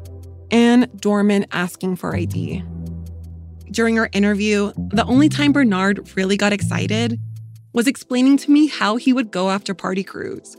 and 0.50 0.86
doormen 1.00 1.46
asking 1.50 1.96
for 1.96 2.14
ID. 2.14 2.62
During 3.74 3.98
our 3.98 4.08
interview, 4.12 4.72
the 4.90 5.04
only 5.04 5.28
time 5.28 5.50
Bernard 5.50 6.08
really 6.16 6.36
got 6.36 6.52
excited 6.52 7.18
was 7.72 7.88
explaining 7.88 8.36
to 8.36 8.52
me 8.52 8.68
how 8.68 8.94
he 8.94 9.12
would 9.12 9.32
go 9.32 9.50
after 9.50 9.74
party 9.74 10.04
crews 10.04 10.56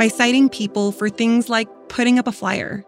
by 0.00 0.08
citing 0.08 0.48
people 0.48 0.90
for 0.90 1.08
things 1.08 1.48
like 1.48 1.68
putting 1.88 2.18
up 2.18 2.26
a 2.26 2.32
flyer. 2.32 2.84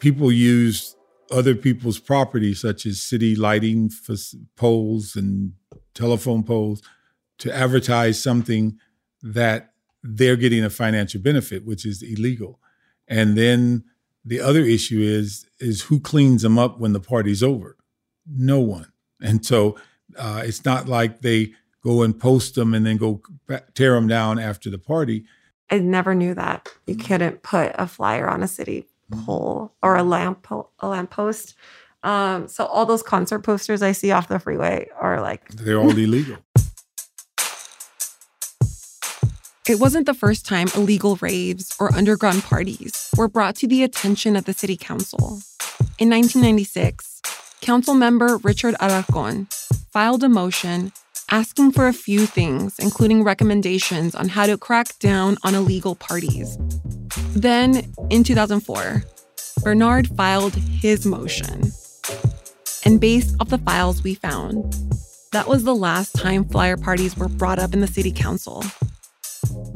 People 0.00 0.32
used 0.32 0.96
other 1.30 1.54
people's 1.54 2.00
property, 2.00 2.54
such 2.54 2.86
as 2.86 3.00
city 3.00 3.36
lighting 3.36 3.88
poles 4.56 5.14
and 5.14 5.52
telephone 5.94 6.42
poles, 6.42 6.82
to 7.38 7.54
advertise 7.54 8.20
something 8.20 8.80
that 9.22 9.74
they're 10.02 10.34
getting 10.34 10.64
a 10.64 10.70
financial 10.70 11.20
benefit, 11.20 11.64
which 11.64 11.86
is 11.86 12.02
illegal. 12.02 12.58
And 13.06 13.38
then 13.38 13.84
the 14.24 14.40
other 14.40 14.62
issue 14.62 15.00
is 15.00 15.46
is 15.60 15.82
who 15.82 16.00
cleans 16.00 16.42
them 16.42 16.58
up 16.58 16.80
when 16.80 16.94
the 16.94 16.98
party's 16.98 17.44
over? 17.44 17.76
No 18.26 18.60
one. 18.60 18.92
And 19.20 19.44
so 19.44 19.76
uh, 20.16 20.42
it's 20.44 20.64
not 20.64 20.88
like 20.88 21.20
they 21.20 21.52
go 21.82 22.02
and 22.02 22.18
post 22.18 22.54
them 22.54 22.74
and 22.74 22.86
then 22.86 22.96
go 22.96 23.22
tear 23.74 23.94
them 23.94 24.08
down 24.08 24.38
after 24.38 24.70
the 24.70 24.78
party. 24.78 25.24
I 25.70 25.78
never 25.78 26.14
knew 26.14 26.34
that 26.34 26.68
you 26.86 26.96
couldn't 26.96 27.42
put 27.42 27.72
a 27.76 27.86
flyer 27.86 28.28
on 28.28 28.42
a 28.42 28.48
city 28.48 28.86
pole 29.10 29.72
or 29.82 29.96
a 29.96 30.02
lamp 30.02 30.46
a 30.50 30.88
lamppost. 30.88 31.54
Um, 32.02 32.48
so 32.48 32.66
all 32.66 32.84
those 32.84 33.02
concert 33.02 33.40
posters 33.40 33.82
I 33.82 33.92
see 33.92 34.10
off 34.10 34.28
the 34.28 34.38
freeway 34.38 34.88
are 35.00 35.20
like 35.20 35.48
They're 35.50 35.78
all 35.78 35.90
illegal. 35.96 36.38
It 39.68 39.78
wasn't 39.78 40.06
the 40.06 40.14
first 40.14 40.44
time 40.44 40.66
illegal 40.74 41.16
raves 41.20 41.72
or 41.78 41.94
underground 41.94 42.42
parties 42.42 43.08
were 43.16 43.28
brought 43.28 43.54
to 43.56 43.68
the 43.68 43.84
attention 43.84 44.34
of 44.34 44.44
the 44.44 44.52
city 44.52 44.76
council. 44.76 45.40
In 45.98 46.10
1996, 46.10 47.22
council 47.62 47.94
member 47.94 48.38
Richard 48.38 48.74
Alarcon 48.80 49.50
filed 49.92 50.24
a 50.24 50.28
motion 50.28 50.92
asking 51.30 51.70
for 51.70 51.86
a 51.86 51.92
few 51.92 52.26
things, 52.26 52.78
including 52.78 53.22
recommendations 53.22 54.14
on 54.14 54.28
how 54.28 54.46
to 54.46 54.58
crack 54.58 54.98
down 54.98 55.36
on 55.44 55.54
illegal 55.54 55.94
parties. 55.94 56.58
Then, 57.30 57.94
in 58.10 58.24
2004, 58.24 59.04
Bernard 59.62 60.08
filed 60.16 60.54
his 60.54 61.06
motion. 61.06 61.72
And 62.84 63.00
based 63.00 63.36
off 63.38 63.48
the 63.48 63.58
files 63.58 64.02
we 64.02 64.16
found, 64.16 64.74
that 65.30 65.46
was 65.46 65.62
the 65.62 65.74
last 65.74 66.16
time 66.16 66.44
flyer 66.44 66.76
parties 66.76 67.16
were 67.16 67.28
brought 67.28 67.60
up 67.60 67.72
in 67.72 67.80
the 67.80 67.86
city 67.86 68.10
council. 68.10 68.64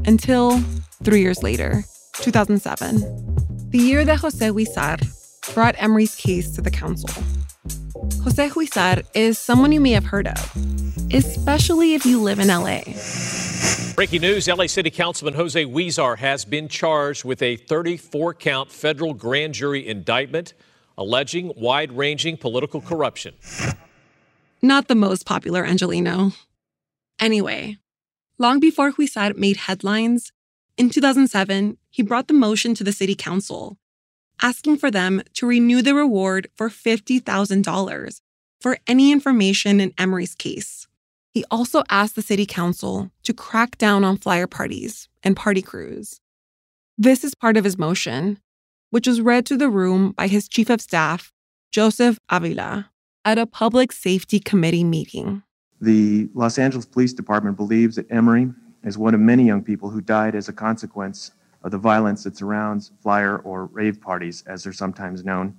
Until 0.04 0.58
three 1.04 1.20
years 1.20 1.42
later, 1.42 1.84
2007, 2.14 3.70
the 3.70 3.78
year 3.78 4.04
that 4.04 4.18
Jose 4.18 4.44
Huizar 4.44 5.54
brought 5.54 5.76
Emmery's 5.78 6.16
case 6.16 6.50
to 6.50 6.60
the 6.60 6.70
council. 6.70 7.22
Jose 8.22 8.48
Huizar 8.50 9.04
is 9.14 9.38
someone 9.38 9.72
you 9.72 9.80
may 9.80 9.92
have 9.92 10.04
heard 10.04 10.26
of, 10.26 10.56
especially 11.12 11.94
if 11.94 12.04
you 12.04 12.20
live 12.20 12.38
in 12.38 12.48
LA. 12.48 12.82
Breaking 13.94 14.20
news 14.20 14.48
LA 14.48 14.66
City 14.66 14.90
Councilman 14.90 15.34
Jose 15.34 15.64
Huizar 15.64 16.18
has 16.18 16.44
been 16.44 16.68
charged 16.68 17.24
with 17.24 17.40
a 17.42 17.56
34 17.56 18.34
count 18.34 18.70
federal 18.70 19.14
grand 19.14 19.54
jury 19.54 19.86
indictment 19.86 20.54
alleging 20.98 21.52
wide 21.56 21.92
ranging 21.92 22.36
political 22.36 22.80
corruption. 22.80 23.34
Not 24.62 24.88
the 24.88 24.94
most 24.94 25.26
popular 25.26 25.64
Angeleno. 25.64 26.34
Anyway, 27.18 27.76
long 28.38 28.60
before 28.60 28.92
Huizar 28.92 29.36
made 29.36 29.56
headlines, 29.56 30.32
in 30.76 30.90
2007, 30.90 31.78
he 31.88 32.02
brought 32.02 32.28
the 32.28 32.34
motion 32.34 32.74
to 32.74 32.84
the 32.84 32.92
city 32.92 33.14
council, 33.14 33.78
asking 34.40 34.76
for 34.76 34.90
them 34.90 35.22
to 35.34 35.46
renew 35.46 35.82
the 35.82 35.94
reward 35.94 36.48
for 36.54 36.68
$50,000 36.68 38.20
for 38.60 38.78
any 38.86 39.12
information 39.12 39.80
in 39.80 39.92
Emmery's 39.98 40.34
case. 40.34 40.86
He 41.32 41.44
also 41.50 41.82
asked 41.90 42.16
the 42.16 42.22
city 42.22 42.46
council 42.46 43.10
to 43.24 43.34
crack 43.34 43.76
down 43.76 44.04
on 44.04 44.16
flyer 44.16 44.46
parties 44.46 45.08
and 45.22 45.36
party 45.36 45.62
crews. 45.62 46.20
This 46.96 47.24
is 47.24 47.34
part 47.34 47.56
of 47.58 47.64
his 47.64 47.76
motion, 47.76 48.38
which 48.90 49.06
was 49.06 49.20
read 49.20 49.44
to 49.46 49.56
the 49.56 49.68
room 49.68 50.12
by 50.12 50.28
his 50.28 50.48
chief 50.48 50.70
of 50.70 50.80
staff, 50.80 51.32
Joseph 51.70 52.18
Avila, 52.30 52.90
at 53.24 53.36
a 53.36 53.46
public 53.46 53.92
safety 53.92 54.40
committee 54.40 54.84
meeting. 54.84 55.42
The 55.80 56.30
Los 56.32 56.58
Angeles 56.58 56.86
Police 56.86 57.12
Department 57.12 57.58
believes 57.58 57.96
that 57.96 58.10
Emery 58.10 58.50
is 58.82 58.96
one 58.96 59.14
of 59.14 59.20
many 59.20 59.44
young 59.44 59.62
people 59.62 59.90
who 59.90 60.00
died 60.00 60.34
as 60.34 60.48
a 60.48 60.52
consequence 60.52 61.32
of 61.66 61.72
the 61.72 61.78
violence 61.78 62.22
that 62.22 62.36
surrounds 62.36 62.92
flyer 63.02 63.38
or 63.38 63.66
rave 63.66 64.00
parties, 64.00 64.44
as 64.46 64.62
they're 64.62 64.72
sometimes 64.72 65.24
known. 65.24 65.52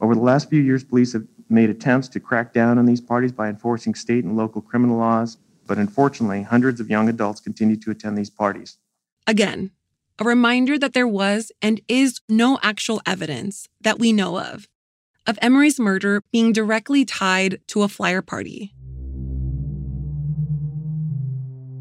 Over 0.00 0.16
the 0.16 0.20
last 0.20 0.50
few 0.50 0.60
years, 0.60 0.82
police 0.82 1.12
have 1.12 1.22
made 1.48 1.70
attempts 1.70 2.08
to 2.08 2.20
crack 2.20 2.52
down 2.52 2.78
on 2.78 2.84
these 2.84 3.00
parties 3.00 3.30
by 3.30 3.48
enforcing 3.48 3.94
state 3.94 4.24
and 4.24 4.36
local 4.36 4.60
criminal 4.60 4.96
laws, 4.96 5.38
but 5.68 5.78
unfortunately, 5.78 6.42
hundreds 6.42 6.80
of 6.80 6.90
young 6.90 7.08
adults 7.08 7.40
continue 7.40 7.76
to 7.76 7.92
attend 7.92 8.18
these 8.18 8.28
parties. 8.28 8.78
Again, 9.24 9.70
a 10.18 10.24
reminder 10.24 10.76
that 10.76 10.94
there 10.94 11.06
was 11.06 11.52
and 11.62 11.80
is 11.86 12.20
no 12.28 12.58
actual 12.60 13.00
evidence 13.06 13.68
that 13.80 14.00
we 14.00 14.12
know 14.12 14.38
of 14.38 14.68
of 15.26 15.38
Emmery's 15.40 15.78
murder 15.78 16.22
being 16.32 16.52
directly 16.52 17.04
tied 17.04 17.60
to 17.68 17.82
a 17.82 17.88
flyer 17.88 18.20
party. 18.20 18.74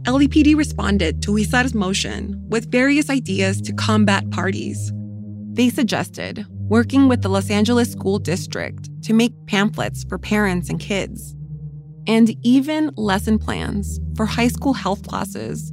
LAPD 0.09 0.55
responded 0.55 1.21
to 1.21 1.33
Huizar's 1.33 1.75
motion 1.75 2.43
with 2.49 2.71
various 2.71 3.11
ideas 3.11 3.61
to 3.61 3.71
combat 3.73 4.27
parties. 4.31 4.91
They 5.51 5.69
suggested 5.69 6.47
working 6.67 7.07
with 7.07 7.21
the 7.21 7.29
Los 7.29 7.51
Angeles 7.51 7.91
School 7.91 8.17
District 8.17 8.89
to 9.03 9.13
make 9.13 9.35
pamphlets 9.45 10.03
for 10.05 10.17
parents 10.17 10.67
and 10.67 10.79
kids, 10.79 11.35
and 12.07 12.35
even 12.43 12.89
lesson 12.95 13.37
plans 13.37 13.99
for 14.15 14.25
high 14.25 14.47
school 14.47 14.73
health 14.73 15.07
classes 15.07 15.71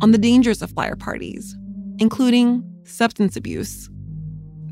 on 0.00 0.12
the 0.12 0.18
dangers 0.18 0.62
of 0.62 0.70
flyer 0.70 0.94
parties, 0.94 1.56
including 1.98 2.62
substance 2.84 3.34
abuse. 3.34 3.90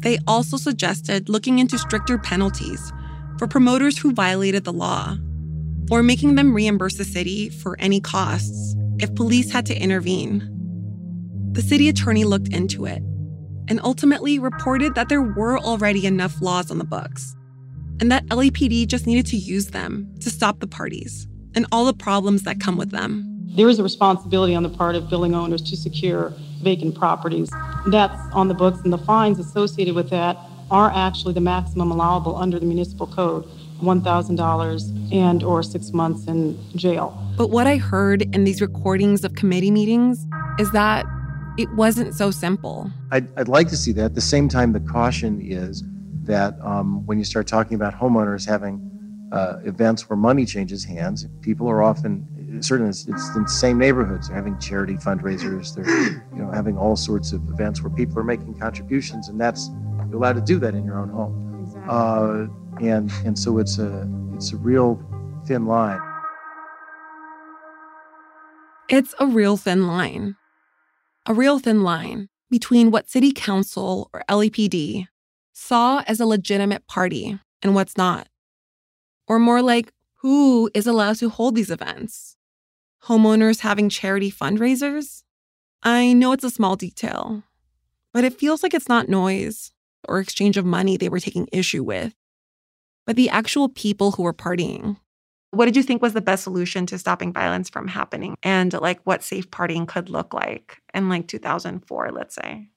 They 0.03 0.19
also 0.29 0.57
suggested 0.57 1.29
looking 1.29 1.59
into 1.59 1.79
stricter 1.79 2.17
penalties 2.17 2.93
for 3.39 3.49
promoters 3.49 3.99
who 3.99 4.13
violated 4.13 4.63
the 4.63 4.73
law, 4.73 5.17
or 5.91 6.05
making 6.05 6.37
them 6.37 6.55
reimburse 6.55 6.95
the 6.95 7.05
city 7.05 7.49
for 7.49 7.77
any 7.81 8.01
costs 8.01 8.77
if 9.03 9.15
police 9.15 9.51
had 9.51 9.67
to 9.67 9.77
intervene. 9.77 10.49
The 11.53 11.63
city 11.63 11.89
attorney 11.89 12.25
looked 12.25 12.49
into 12.49 12.87
it 12.87 13.03
and 13.69 13.81
ultimately 13.83 14.39
reported 14.39 14.95
that 14.95 15.09
there 15.09 15.23
were 15.23 15.59
already 15.59 16.07
enough 16.07 16.41
laws 16.41 16.71
on 16.71 16.79
the 16.79 16.85
books 16.85 17.35
and 18.01 18.11
that 18.11 18.27
LAPD 18.27 18.87
just 18.87 19.07
needed 19.07 19.27
to 19.27 19.37
use 19.37 19.69
them 19.69 20.13
to 20.21 20.31
stop 20.31 20.61
the 20.61 20.67
parties 20.67 21.29
and 21.55 21.67
all 21.71 21.85
the 21.85 21.93
problems 21.93 22.43
that 22.45 22.61
come 22.61 22.77
with 22.77 22.91
them. 22.91 23.27
There 23.57 23.69
is 23.69 23.79
a 23.79 23.83
responsibility 23.83 24.55
on 24.55 24.63
the 24.63 24.69
part 24.69 24.95
of 24.95 25.11
building 25.11 25.35
owners 25.35 25.61
to 25.63 25.77
secure 25.77 26.33
vacant 26.63 26.95
properties. 26.95 27.51
That's 27.89 28.21
on 28.33 28.49
the 28.49 28.55
books, 28.55 28.81
and 28.85 28.93
the 28.93 28.99
fines 28.99 29.39
associated 29.39 29.95
with 29.95 30.09
that 30.11 30.37
are 30.71 30.91
actually 30.95 31.35
the 31.35 31.41
maximum 31.41 31.91
allowable 31.91 32.37
under 32.37 32.59
the 32.59 32.67
municipal 32.67 33.07
code. 33.07 33.45
$1,000 33.81 35.13
and 35.13 35.43
or 35.43 35.63
6 35.63 35.93
months 35.93 36.27
in 36.27 36.59
jail. 36.77 37.17
But 37.37 37.51
what 37.51 37.67
I 37.67 37.77
heard 37.77 38.23
in 38.35 38.45
these 38.45 38.61
recordings 38.61 39.25
of 39.25 39.35
committee 39.35 39.71
meetings 39.71 40.27
is 40.59 40.71
that 40.73 41.07
it 41.59 41.71
wasn't 41.75 42.15
so 42.15 42.31
simple. 42.31 42.91
I'd, 43.11 43.29
I'd 43.39 43.49
like 43.49 43.69
to 43.69 43.77
see 43.77 43.93
that. 43.93 44.05
At 44.05 44.15
the 44.15 44.21
same 44.21 44.49
time, 44.49 44.73
the 44.73 44.81
caution 44.81 45.41
is 45.41 45.83
that 46.23 46.55
um, 46.63 47.05
when 47.07 47.19
you 47.19 47.25
start 47.25 47.47
talking 47.47 47.75
about 47.75 47.95
homeowners 47.95 48.47
having 48.47 48.87
uh, 49.33 49.59
events 49.65 50.09
where 50.09 50.17
money 50.17 50.45
changes 50.45 50.85
hands, 50.85 51.27
people 51.41 51.69
are 51.69 51.83
often 51.83 52.27
certainly 52.61 52.91
it's, 52.91 53.07
it's 53.07 53.35
in 53.37 53.45
the 53.45 53.49
same 53.49 53.79
neighborhoods. 53.79 54.29
They're 54.29 54.37
having 54.37 54.59
charity 54.59 54.95
fundraisers. 54.95 55.75
They're 55.75 55.89
you 56.35 56.43
know 56.43 56.51
having 56.51 56.77
all 56.77 56.97
sorts 56.97 57.33
of 57.33 57.49
events 57.49 57.83
where 57.83 57.91
people 57.91 58.19
are 58.19 58.25
making 58.25 58.59
contributions, 58.59 59.29
and 59.29 59.41
that's 59.41 59.71
you're 60.09 60.17
allowed 60.17 60.35
to 60.35 60.41
do 60.41 60.59
that 60.59 60.75
in 60.75 60.85
your 60.85 60.99
own 60.99 61.11
home. 61.11 61.63
Exactly. 61.63 61.89
Uh, 61.89 62.47
and 62.81 63.11
and 63.25 63.39
so 63.39 63.59
it's 63.59 63.79
a 63.79 64.09
it's 64.35 64.53
a 64.53 64.57
real 64.57 65.01
thin 65.47 65.67
line. 65.67 66.01
It's 68.89 69.15
a 69.21 69.27
real 69.27 69.57
thin 69.57 69.87
line. 69.87 70.37
A 71.27 71.35
real 71.35 71.59
thin 71.59 71.83
line 71.83 72.29
between 72.51 72.91
what 72.91 73.09
city 73.09 73.33
council 73.33 74.11
or 74.13 74.25
LAPD 74.29 75.07
saw 75.53 76.03
as 76.07 76.19
a 76.19 76.27
legitimate 76.27 76.87
party 76.87 77.39
and 77.63 77.75
what's 77.75 77.97
not. 77.97 78.29
Or 79.29 79.39
more 79.39 79.63
like 79.63 79.93
who 80.17 80.71
is 80.75 80.87
allowed 80.87 81.17
to 81.17 81.29
hold 81.29 81.55
these 81.55 81.71
events? 81.71 82.37
Homeowners 83.05 83.61
having 83.61 83.89
charity 83.89 84.31
fundraisers? 84.31 85.23
I 85.83 86.13
know 86.13 86.33
it's 86.33 86.45
a 86.45 86.51
small 86.51 86.77
detail, 86.77 87.45
but 88.13 88.25
it 88.25 88.39
feels 88.39 88.63
like 88.63 88.75
it's 88.75 88.89
not 88.89 89.09
noise 89.09 89.73
or 90.09 90.21
exchange 90.21 90.57
of 90.57 90.65
money 90.65 90.97
they 90.97 91.09
were 91.09 91.21
taking 91.21 91.49
issue 91.53 91.83
with, 91.83 92.15
but 93.07 93.17
the 93.17 93.29
actual 93.29 93.69
people 93.69 94.13
who 94.13 94.23
were 94.23 94.35
partying. 94.35 94.97
What 95.53 95.65
did 95.65 95.77
you 95.77 95.83
think 95.83 96.01
was 96.01 96.13
the 96.13 96.21
best 96.21 96.45
solution 96.45 96.87
to 96.87 96.99
stopping 96.99 97.33
violence 97.33 97.69
from 97.69 97.89
happening 97.89 98.37
and 98.43 98.73
like 98.75 99.01
what 99.05 99.25
safe 99.25 99.51
partying 99.51 99.87
could 99.87 100.09
look 100.09 100.33
like 100.33 100.81
in 100.95 101.09
like 101.09 101.27
2004, 101.27 102.13
let's 102.13 102.35
say? 102.37 102.69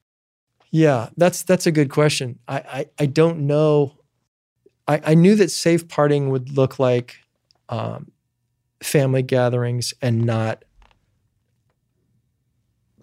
Yeah, 0.72 1.10
that's 1.18 1.44
that's 1.44 1.68
a 1.68 1.72
good 1.72 1.92
question. 1.92 2.40
I 2.48 2.58
I, 2.58 2.86
I 3.00 3.06
don't 3.06 3.46
know. 3.46 3.96
I, 4.88 5.02
I 5.06 5.14
knew 5.14 5.36
that 5.36 5.52
safe 5.52 5.88
partying 5.88 6.30
would 6.32 6.58
look 6.58 6.80
like 6.80 7.18
um, 7.70 8.12
family 8.82 9.22
gatherings 9.22 9.94
and 10.02 10.26
not 10.26 10.66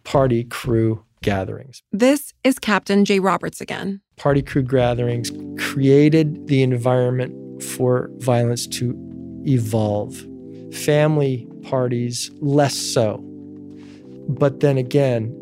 party 0.03 0.45
crew 0.45 1.05
gatherings. 1.23 1.83
This 1.93 2.33
is 2.45 2.59
Captain 2.59 3.05
Jay 3.05 3.19
Roberts 3.19 3.61
again. 3.61 4.01
Party 4.17 4.43
crew 4.43 4.63
gatherings 4.63 5.31
created 5.59 6.47
the 6.47 6.63
environment 6.63 7.63
for 7.63 8.11
violence 8.19 8.67
to 8.67 8.95
evolve. 9.47 10.25
Family 10.73 11.47
parties, 11.63 12.31
less 12.41 12.75
so. 12.75 13.19
But 14.29 14.61
then 14.61 14.79
again, 14.79 15.37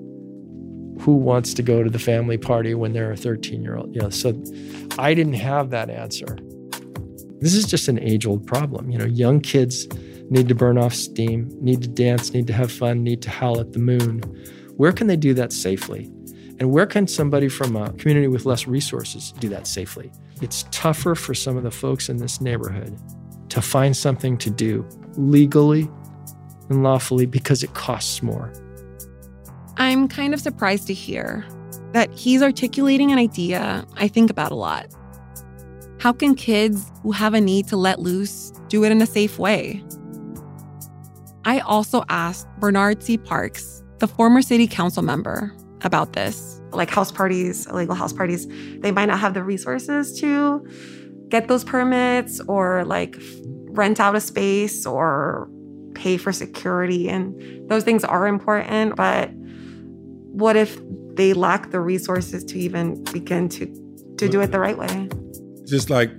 who 1.01 1.15
wants 1.15 1.55
to 1.55 1.63
go 1.63 1.83
to 1.83 1.91
the 1.91 1.99
family 1.99 2.39
party 2.39 2.75
when 2.75 2.93
they're 2.93 3.13
a 3.13 3.17
13 3.17 3.63
year 3.63 3.77
old? 3.77 3.95
You 3.95 4.03
know, 4.03 4.11
so 4.11 4.31
I 4.99 5.15
didn't 5.15 5.35
have 5.35 5.71
that 5.71 5.91
answer. 5.91 6.37
This 7.41 7.55
is 7.55 7.67
just 7.67 7.87
an 7.89 8.01
age 8.01 8.27
old 8.27 8.47
problem. 8.47 8.91
You 8.91 8.99
know, 8.99 9.05
young 9.05 9.41
kids 9.41 9.87
need 10.31 10.49
to 10.49 10.55
burn 10.55 10.77
off 10.77 10.93
steam, 10.93 11.49
need 11.61 11.83
to 11.83 11.89
dance, 11.89 12.33
need 12.33 12.47
to 12.49 12.53
have 12.53 12.73
fun, 12.73 13.05
need 13.05 13.23
to 13.23 13.31
howl 13.31 13.61
at 13.61 13.73
the 13.73 13.79
moon. 13.79 14.23
Where 14.79 14.93
can 14.93 15.09
they 15.09 15.17
do 15.17 15.35
that 15.35 15.53
safely? 15.53 16.05
And 16.61 16.71
where 16.71 16.87
can 16.87 17.09
somebody 17.09 17.49
from 17.49 17.75
a 17.75 17.93
community 17.95 18.29
with 18.29 18.47
less 18.47 18.69
resources 18.69 19.33
do 19.41 19.49
that 19.49 19.67
safely? 19.67 20.13
It's 20.41 20.67
tougher 20.71 21.17
for 21.17 21.35
some 21.35 21.57
of 21.57 21.65
the 21.65 21.71
folks 21.73 22.09
in 22.09 22.19
this 22.19 22.41
neighborhood 22.41 22.97
to 23.49 23.61
find 23.61 23.97
something 23.97 24.39
to 24.39 24.51
do 24.51 24.87
legally 25.17 25.91
and 26.69 26.85
lawfully 26.85 27.27
because 27.27 27.65
it 27.65 27.75
costs 27.75 28.23
more. 28.23 28.53
I'm 29.79 30.07
kind 30.07 30.33
of 30.33 30.41
surprised 30.41 30.87
to 30.87 30.95
hear 30.95 31.45
that 31.93 32.13
he's 32.13 32.41
articulating 32.41 33.11
an 33.11 33.19
idea 33.19 33.85
I 33.97 34.07
think 34.07 34.31
about 34.31 34.53
a 34.53 34.57
lot. 34.57 34.87
How 35.99 36.13
can 36.13 36.37
kids 36.37 36.93
who 37.03 37.11
have 37.11 37.35
a 37.35 37.41
need 37.41 37.67
to 37.67 37.77
let 37.77 37.99
loose 37.99 38.53
do 38.69 38.85
it 38.85 38.93
in 38.93 39.03
a 39.03 39.07
safe 39.07 39.41
way? 39.41 39.83
I 41.45 41.59
also 41.61 42.05
asked 42.09 42.47
Bernard 42.61 43.03
C. 43.03 43.19
Parks, 43.19 43.78
the 44.01 44.09
former 44.09 44.43
city 44.43 44.67
council 44.67 45.03
member, 45.03 45.53
about 45.83 46.13
this. 46.13 46.61
Like 46.73 46.91
house 46.91 47.11
parties, 47.11 47.67
illegal 47.67 47.95
house 47.95 48.13
parties, 48.13 48.47
they 48.81 48.91
might 48.91 49.07
not 49.07 49.19
have 49.21 49.35
the 49.35 49.43
resources 49.43 50.19
to 50.21 50.67
get 51.29 51.49
those 51.49 51.65
permits 51.65 52.41
or 52.41 52.85
like 52.85 53.17
rent 53.71 54.01
out 54.01 54.17
a 54.17 54.21
space 54.21 54.87
or 54.87 55.49
pay 55.95 56.17
for 56.17 56.33
security. 56.33 57.09
And 57.09 57.69
those 57.69 57.85
things 57.85 58.05
are 58.05 58.27
important. 58.27 58.97
But 58.97 59.31
what 59.33 60.57
if 60.57 60.79
they 61.15 61.33
lack 61.33 61.71
the 61.71 61.81
resources 61.81 62.45
to 62.45 62.59
even 62.59 63.03
begin 63.05 63.49
to, 63.51 63.67
to 64.19 64.29
do 64.29 64.41
it 64.41 64.53
the 64.53 64.61
right 64.61 64.77
way? 64.77 65.09
Just 65.65 65.91
like 65.91 66.11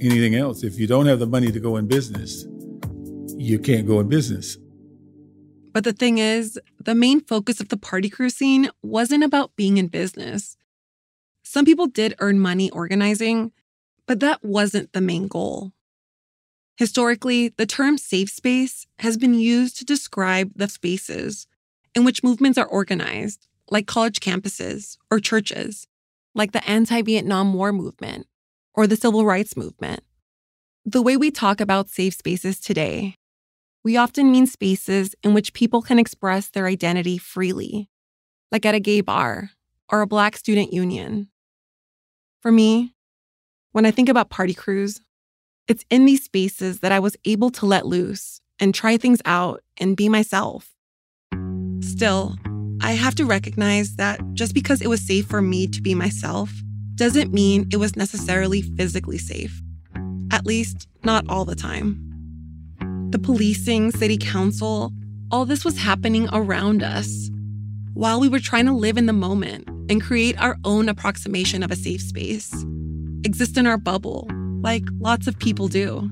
anything 0.00 0.34
else, 0.34 0.62
if 0.62 0.78
you 0.78 0.86
don't 0.86 1.06
have 1.06 1.18
the 1.18 1.26
money 1.26 1.52
to 1.52 1.60
go 1.60 1.76
in 1.76 1.86
business, 1.86 2.46
you 3.36 3.58
can't 3.58 3.86
go 3.86 4.00
in 4.00 4.08
business. 4.08 4.56
But 5.78 5.84
the 5.84 5.92
thing 5.92 6.18
is, 6.18 6.58
the 6.80 6.96
main 6.96 7.20
focus 7.20 7.60
of 7.60 7.68
the 7.68 7.76
party 7.76 8.10
crew 8.10 8.30
scene 8.30 8.68
wasn't 8.82 9.22
about 9.22 9.54
being 9.54 9.76
in 9.76 9.86
business. 9.86 10.56
Some 11.44 11.64
people 11.64 11.86
did 11.86 12.16
earn 12.18 12.40
money 12.40 12.68
organizing, 12.70 13.52
but 14.04 14.18
that 14.18 14.44
wasn't 14.44 14.92
the 14.92 15.00
main 15.00 15.28
goal. 15.28 15.70
Historically, 16.78 17.50
the 17.50 17.64
term 17.64 17.96
safe 17.96 18.28
space 18.28 18.88
has 18.98 19.16
been 19.16 19.34
used 19.34 19.78
to 19.78 19.84
describe 19.84 20.50
the 20.56 20.68
spaces 20.68 21.46
in 21.94 22.04
which 22.04 22.24
movements 22.24 22.58
are 22.58 22.66
organized, 22.66 23.46
like 23.70 23.86
college 23.86 24.18
campuses 24.18 24.96
or 25.12 25.20
churches, 25.20 25.86
like 26.34 26.50
the 26.50 26.68
anti 26.68 27.02
Vietnam 27.02 27.54
War 27.54 27.72
movement 27.72 28.26
or 28.74 28.88
the 28.88 28.96
civil 28.96 29.24
rights 29.24 29.56
movement. 29.56 30.00
The 30.84 31.02
way 31.02 31.16
we 31.16 31.30
talk 31.30 31.60
about 31.60 31.88
safe 31.88 32.14
spaces 32.14 32.58
today 32.58 33.14
we 33.88 33.96
often 33.96 34.30
mean 34.30 34.46
spaces 34.46 35.14
in 35.22 35.32
which 35.32 35.54
people 35.54 35.80
can 35.80 35.98
express 35.98 36.50
their 36.50 36.66
identity 36.66 37.16
freely, 37.16 37.88
like 38.52 38.66
at 38.66 38.74
a 38.74 38.80
gay 38.80 39.00
bar 39.00 39.48
or 39.90 40.02
a 40.02 40.06
Black 40.06 40.36
student 40.36 40.74
union. 40.74 41.30
For 42.42 42.52
me, 42.52 42.92
when 43.72 43.86
I 43.86 43.90
think 43.90 44.10
about 44.10 44.28
party 44.28 44.52
crews, 44.52 45.00
it's 45.68 45.86
in 45.88 46.04
these 46.04 46.22
spaces 46.22 46.80
that 46.80 46.92
I 46.92 46.98
was 46.98 47.16
able 47.24 47.48
to 47.52 47.64
let 47.64 47.86
loose 47.86 48.42
and 48.60 48.74
try 48.74 48.98
things 48.98 49.22
out 49.24 49.62
and 49.78 49.96
be 49.96 50.10
myself. 50.10 50.74
Still, 51.80 52.36
I 52.82 52.92
have 52.92 53.14
to 53.14 53.24
recognize 53.24 53.96
that 53.96 54.20
just 54.34 54.52
because 54.52 54.82
it 54.82 54.88
was 54.88 55.00
safe 55.00 55.24
for 55.24 55.40
me 55.40 55.66
to 55.66 55.80
be 55.80 55.94
myself 55.94 56.52
doesn't 56.96 57.32
mean 57.32 57.66
it 57.72 57.78
was 57.78 57.96
necessarily 57.96 58.60
physically 58.60 59.16
safe. 59.16 59.62
At 60.30 60.44
least, 60.44 60.86
not 61.04 61.24
all 61.30 61.46
the 61.46 61.56
time 61.56 62.07
the 63.10 63.18
policing, 63.18 63.90
city 63.90 64.18
council, 64.18 64.92
all 65.30 65.44
this 65.44 65.64
was 65.64 65.78
happening 65.78 66.28
around 66.32 66.82
us 66.82 67.30
while 67.94 68.20
we 68.20 68.28
were 68.28 68.38
trying 68.38 68.66
to 68.66 68.72
live 68.72 68.96
in 68.96 69.06
the 69.06 69.12
moment 69.12 69.66
and 69.90 70.02
create 70.02 70.38
our 70.40 70.56
own 70.64 70.88
approximation 70.88 71.62
of 71.62 71.70
a 71.70 71.76
safe 71.76 72.00
space, 72.00 72.52
exist 73.24 73.56
in 73.56 73.66
our 73.66 73.78
bubble, 73.78 74.28
like 74.60 74.84
lots 75.00 75.26
of 75.26 75.38
people 75.38 75.68
do. 75.68 76.08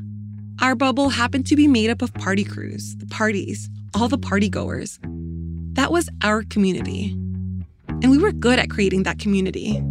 Our 0.60 0.74
bubble 0.74 1.10
happened 1.10 1.46
to 1.46 1.56
be 1.56 1.68
made 1.68 1.90
up 1.90 2.00
of 2.00 2.14
party 2.14 2.44
crews, 2.44 2.96
the 2.96 3.06
parties, 3.06 3.68
all 3.94 4.08
the 4.08 4.18
party 4.18 4.48
goers. 4.48 4.98
That 5.74 5.92
was 5.92 6.08
our 6.24 6.42
community. 6.44 7.10
And 7.88 8.10
we 8.10 8.18
were 8.18 8.32
good 8.32 8.58
at 8.58 8.70
creating 8.70 9.02
that 9.02 9.18
community. 9.18 9.82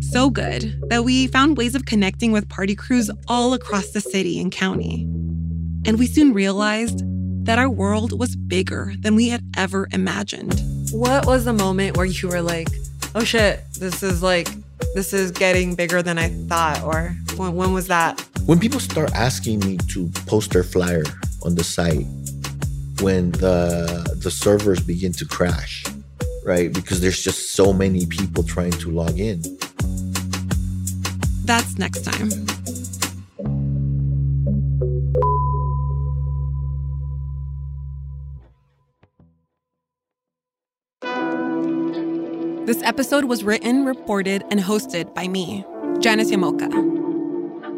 So 0.00 0.28
good 0.28 0.80
that 0.88 1.04
we 1.04 1.28
found 1.28 1.56
ways 1.56 1.74
of 1.74 1.86
connecting 1.86 2.32
with 2.32 2.48
party 2.48 2.74
crews 2.74 3.10
all 3.28 3.54
across 3.54 3.90
the 3.90 4.00
city 4.00 4.40
and 4.40 4.50
county. 4.50 5.06
And 5.86 6.00
we 6.00 6.08
soon 6.08 6.32
realized 6.32 7.04
that 7.46 7.60
our 7.60 7.70
world 7.70 8.18
was 8.18 8.34
bigger 8.34 8.92
than 8.98 9.14
we 9.14 9.28
had 9.28 9.44
ever 9.56 9.86
imagined. 9.92 10.60
What 10.90 11.26
was 11.26 11.44
the 11.44 11.52
moment 11.52 11.96
where 11.96 12.06
you 12.06 12.28
were 12.28 12.42
like, 12.42 12.68
oh 13.14 13.22
shit, 13.22 13.62
this 13.78 14.02
is 14.02 14.20
like, 14.20 14.48
this 14.96 15.12
is 15.12 15.30
getting 15.30 15.76
bigger 15.76 16.02
than 16.02 16.18
I 16.18 16.30
thought? 16.48 16.82
Or 16.82 17.14
when, 17.36 17.54
when 17.54 17.72
was 17.72 17.86
that? 17.86 18.20
When 18.46 18.58
people 18.58 18.80
start 18.80 19.12
asking 19.12 19.60
me 19.60 19.76
to 19.92 20.10
post 20.26 20.50
their 20.50 20.64
flyer 20.64 21.04
on 21.44 21.54
the 21.54 21.62
site, 21.62 22.06
when 23.00 23.30
the 23.32 24.18
the 24.22 24.30
servers 24.30 24.80
begin 24.80 25.12
to 25.12 25.24
crash, 25.24 25.84
right? 26.44 26.72
Because 26.72 27.00
there's 27.00 27.22
just 27.22 27.52
so 27.52 27.72
many 27.72 28.06
people 28.06 28.42
trying 28.42 28.72
to 28.72 28.90
log 28.90 29.20
in. 29.20 29.42
That's 31.44 31.78
next 31.78 32.02
time. 32.02 32.30
Episode 42.86 43.24
was 43.24 43.42
written, 43.42 43.84
reported, 43.84 44.44
and 44.52 44.60
hosted 44.60 45.12
by 45.12 45.26
me, 45.26 45.64
Janice 45.98 46.30
Llamoca. 46.30 46.70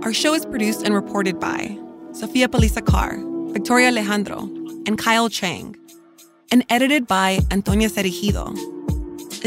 Our 0.04 0.12
show 0.12 0.34
is 0.34 0.44
produced 0.44 0.82
and 0.82 0.94
reported 0.94 1.40
by 1.40 1.78
Sofia 2.12 2.46
Paliza-Carre, 2.46 3.18
Victoria 3.54 3.88
Alejandro, 3.88 4.40
and 4.86 4.98
Kyle 4.98 5.30
Chang, 5.30 5.74
and 6.52 6.62
edited 6.68 7.06
by 7.06 7.38
Antonia 7.50 7.88
Cereijido. 7.88 8.52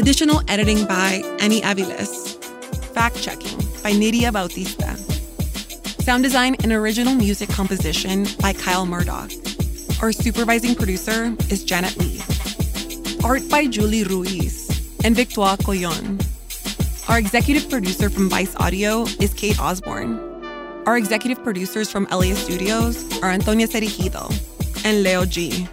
Additional 0.00 0.42
editing 0.48 0.84
by 0.84 1.22
Annie 1.38 1.60
Aviles. 1.60 2.42
Fact 2.92 3.22
checking 3.22 3.56
by 3.84 3.92
Nidia 3.92 4.32
Bautista. 4.32 4.96
Sound 6.02 6.24
design 6.24 6.56
and 6.64 6.72
original 6.72 7.14
music 7.14 7.48
composition 7.48 8.26
by 8.40 8.52
Kyle 8.52 8.84
Murdoch. 8.84 9.30
Our 10.02 10.10
supervising 10.10 10.74
producer 10.74 11.36
is 11.50 11.62
Janet 11.62 11.96
Lee. 11.98 12.20
Art 13.22 13.48
by 13.48 13.68
Julie 13.68 14.02
Ruiz 14.02 14.61
and 15.04 15.16
Victoire 15.16 15.56
Coyon. 15.56 16.18
Our 17.08 17.18
executive 17.18 17.68
producer 17.68 18.08
from 18.08 18.28
Vice 18.28 18.54
Audio 18.56 19.02
is 19.20 19.34
Kate 19.34 19.58
Osborne. 19.60 20.18
Our 20.86 20.96
executive 20.96 21.42
producers 21.42 21.90
from 21.90 22.06
LA 22.10 22.34
Studios 22.34 23.20
are 23.22 23.30
Antonia 23.30 23.66
Cereijido 23.66 24.30
and 24.84 25.02
Leo 25.02 25.24
G. 25.24 25.66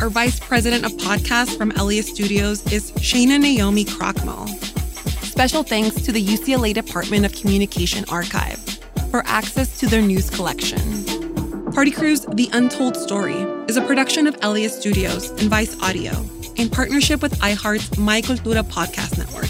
Our 0.00 0.10
vice 0.10 0.38
president 0.40 0.84
of 0.84 0.92
podcasts 0.92 1.56
from 1.56 1.70
LA 1.70 2.02
Studios 2.02 2.70
is 2.72 2.92
Shana 2.92 3.40
Naomi 3.40 3.84
Krochmal. 3.84 4.48
Special 5.24 5.62
thanks 5.62 6.00
to 6.02 6.12
the 6.12 6.24
UCLA 6.24 6.74
Department 6.74 7.24
of 7.24 7.32
Communication 7.32 8.04
Archive 8.08 8.58
for 9.10 9.22
access 9.26 9.78
to 9.80 9.86
their 9.86 10.02
news 10.02 10.30
collection. 10.30 11.04
Party 11.72 11.90
Crews 11.90 12.22
The 12.32 12.48
Untold 12.52 12.96
Story 12.96 13.40
is 13.68 13.76
a 13.76 13.82
production 13.82 14.26
of 14.26 14.36
LAist 14.42 14.80
Studios 14.80 15.30
and 15.30 15.42
Vice 15.42 15.80
Audio 15.80 16.12
in 16.58 16.68
partnership 16.68 17.22
with 17.22 17.38
iHeart's 17.38 17.96
My 17.96 18.20
Cultura 18.20 18.62
podcast 18.62 19.16
network. 19.16 19.46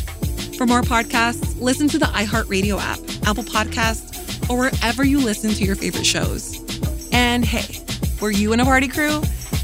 For 0.57 0.67
more 0.67 0.83
podcasts, 0.83 1.61
listen 1.61 1.89
to 1.89 1.99
the 1.99 2.07
iHeartRadio 2.07 2.79
app, 2.79 2.99
Apple 3.27 3.45
Podcasts, 3.45 4.49
or 4.51 4.59
wherever 4.59 5.05
you 5.05 5.19
listen 5.19 5.51
to 5.51 5.65
your 5.65 5.75
favorite 5.75 6.07
shows. 6.07 6.61
And 7.11 7.45
hey, 7.45 7.83
were 8.21 8.31
you 8.31 8.53
in 8.53 8.61
a 8.61 8.65
party 8.65 8.89
crew? 8.89 9.23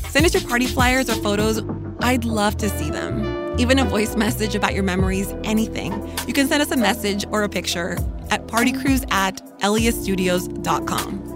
Send 0.08 0.24
us 0.24 0.34
your 0.34 0.42
party 0.44 0.66
flyers 0.66 1.10
or 1.10 1.14
photos. 1.16 1.62
I'd 2.00 2.24
love 2.24 2.56
to 2.58 2.68
see 2.68 2.90
them. 2.90 3.60
Even 3.60 3.78
a 3.78 3.84
voice 3.84 4.16
message 4.16 4.54
about 4.54 4.74
your 4.74 4.82
memories, 4.82 5.32
anything. 5.44 5.92
You 6.26 6.32
can 6.32 6.48
send 6.48 6.62
us 6.62 6.70
a 6.70 6.76
message 6.76 7.24
or 7.30 7.42
a 7.42 7.48
picture 7.48 7.98
at 8.30 8.46
partycrews 8.46 9.04
at 9.12 9.36
eliasstudios.com. 9.60 11.30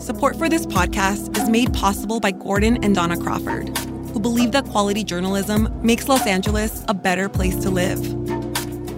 Support 0.00 0.36
for 0.36 0.48
this 0.48 0.66
podcast 0.66 1.36
is 1.36 1.48
made 1.48 1.74
possible 1.74 2.20
by 2.20 2.30
Gordon 2.30 2.82
and 2.82 2.94
Donna 2.94 3.16
Crawford 3.16 3.70
believe 4.22 4.52
that 4.52 4.64
quality 4.66 5.04
journalism 5.04 5.68
makes 5.82 6.08
Los 6.08 6.26
Angeles 6.26 6.84
a 6.88 6.94
better 6.94 7.28
place 7.28 7.56
to 7.56 7.70
live. 7.70 8.00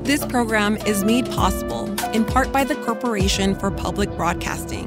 This 0.05 0.25
program 0.27 0.77
is 0.79 1.03
made 1.03 1.27
possible 1.27 1.87
in 2.12 2.25
part 2.25 2.53
by 2.53 2.62
the 2.62 2.77
Corporation 2.77 3.59
for 3.59 3.70
Public 3.70 4.11
Broadcasting, 4.16 4.87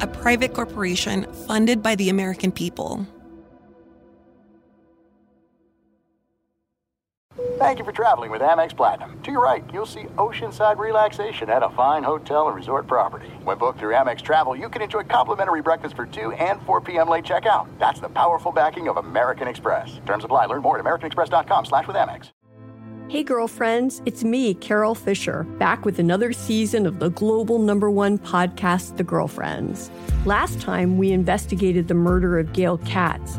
a 0.00 0.06
private 0.06 0.52
corporation 0.52 1.24
funded 1.46 1.82
by 1.82 1.94
the 1.94 2.10
American 2.10 2.52
people. 2.52 3.06
Thank 7.64 7.78
you 7.78 7.84
for 7.86 7.92
traveling 7.92 8.30
with 8.30 8.42
Amex 8.42 8.76
Platinum. 8.76 9.18
To 9.22 9.30
your 9.30 9.42
right, 9.42 9.64
you'll 9.72 9.86
see 9.86 10.02
oceanside 10.18 10.76
relaxation 10.76 11.48
at 11.48 11.62
a 11.62 11.70
fine 11.70 12.02
hotel 12.02 12.46
and 12.46 12.54
resort 12.54 12.86
property. 12.86 13.28
When 13.42 13.56
booked 13.56 13.78
through 13.78 13.94
Amex 13.94 14.20
Travel, 14.20 14.54
you 14.54 14.68
can 14.68 14.82
enjoy 14.82 15.04
complimentary 15.04 15.62
breakfast 15.62 15.96
for 15.96 16.04
2 16.04 16.32
and 16.32 16.60
4 16.66 16.82
p.m. 16.82 17.08
late 17.08 17.24
checkout. 17.24 17.66
That's 17.78 18.00
the 18.00 18.10
powerful 18.10 18.52
backing 18.52 18.86
of 18.86 18.98
American 18.98 19.48
Express. 19.48 19.98
Terms 20.04 20.24
apply. 20.24 20.44
Learn 20.44 20.60
more 20.60 20.78
at 20.78 20.84
americanexpress.com 20.84 21.64
slash 21.64 21.86
with 21.86 21.96
Amex. 21.96 22.32
Hey, 23.08 23.22
girlfriends, 23.22 24.02
it's 24.04 24.24
me, 24.24 24.52
Carol 24.52 24.94
Fisher, 24.94 25.44
back 25.58 25.86
with 25.86 25.98
another 25.98 26.34
season 26.34 26.84
of 26.84 26.98
the 26.98 27.08
global 27.08 27.58
number 27.58 27.90
one 27.90 28.18
podcast, 28.18 28.98
The 28.98 29.04
Girlfriends. 29.04 29.90
Last 30.26 30.60
time, 30.60 30.98
we 30.98 31.12
investigated 31.12 31.88
the 31.88 31.94
murder 31.94 32.38
of 32.38 32.52
Gail 32.52 32.76
Katz. 32.76 33.38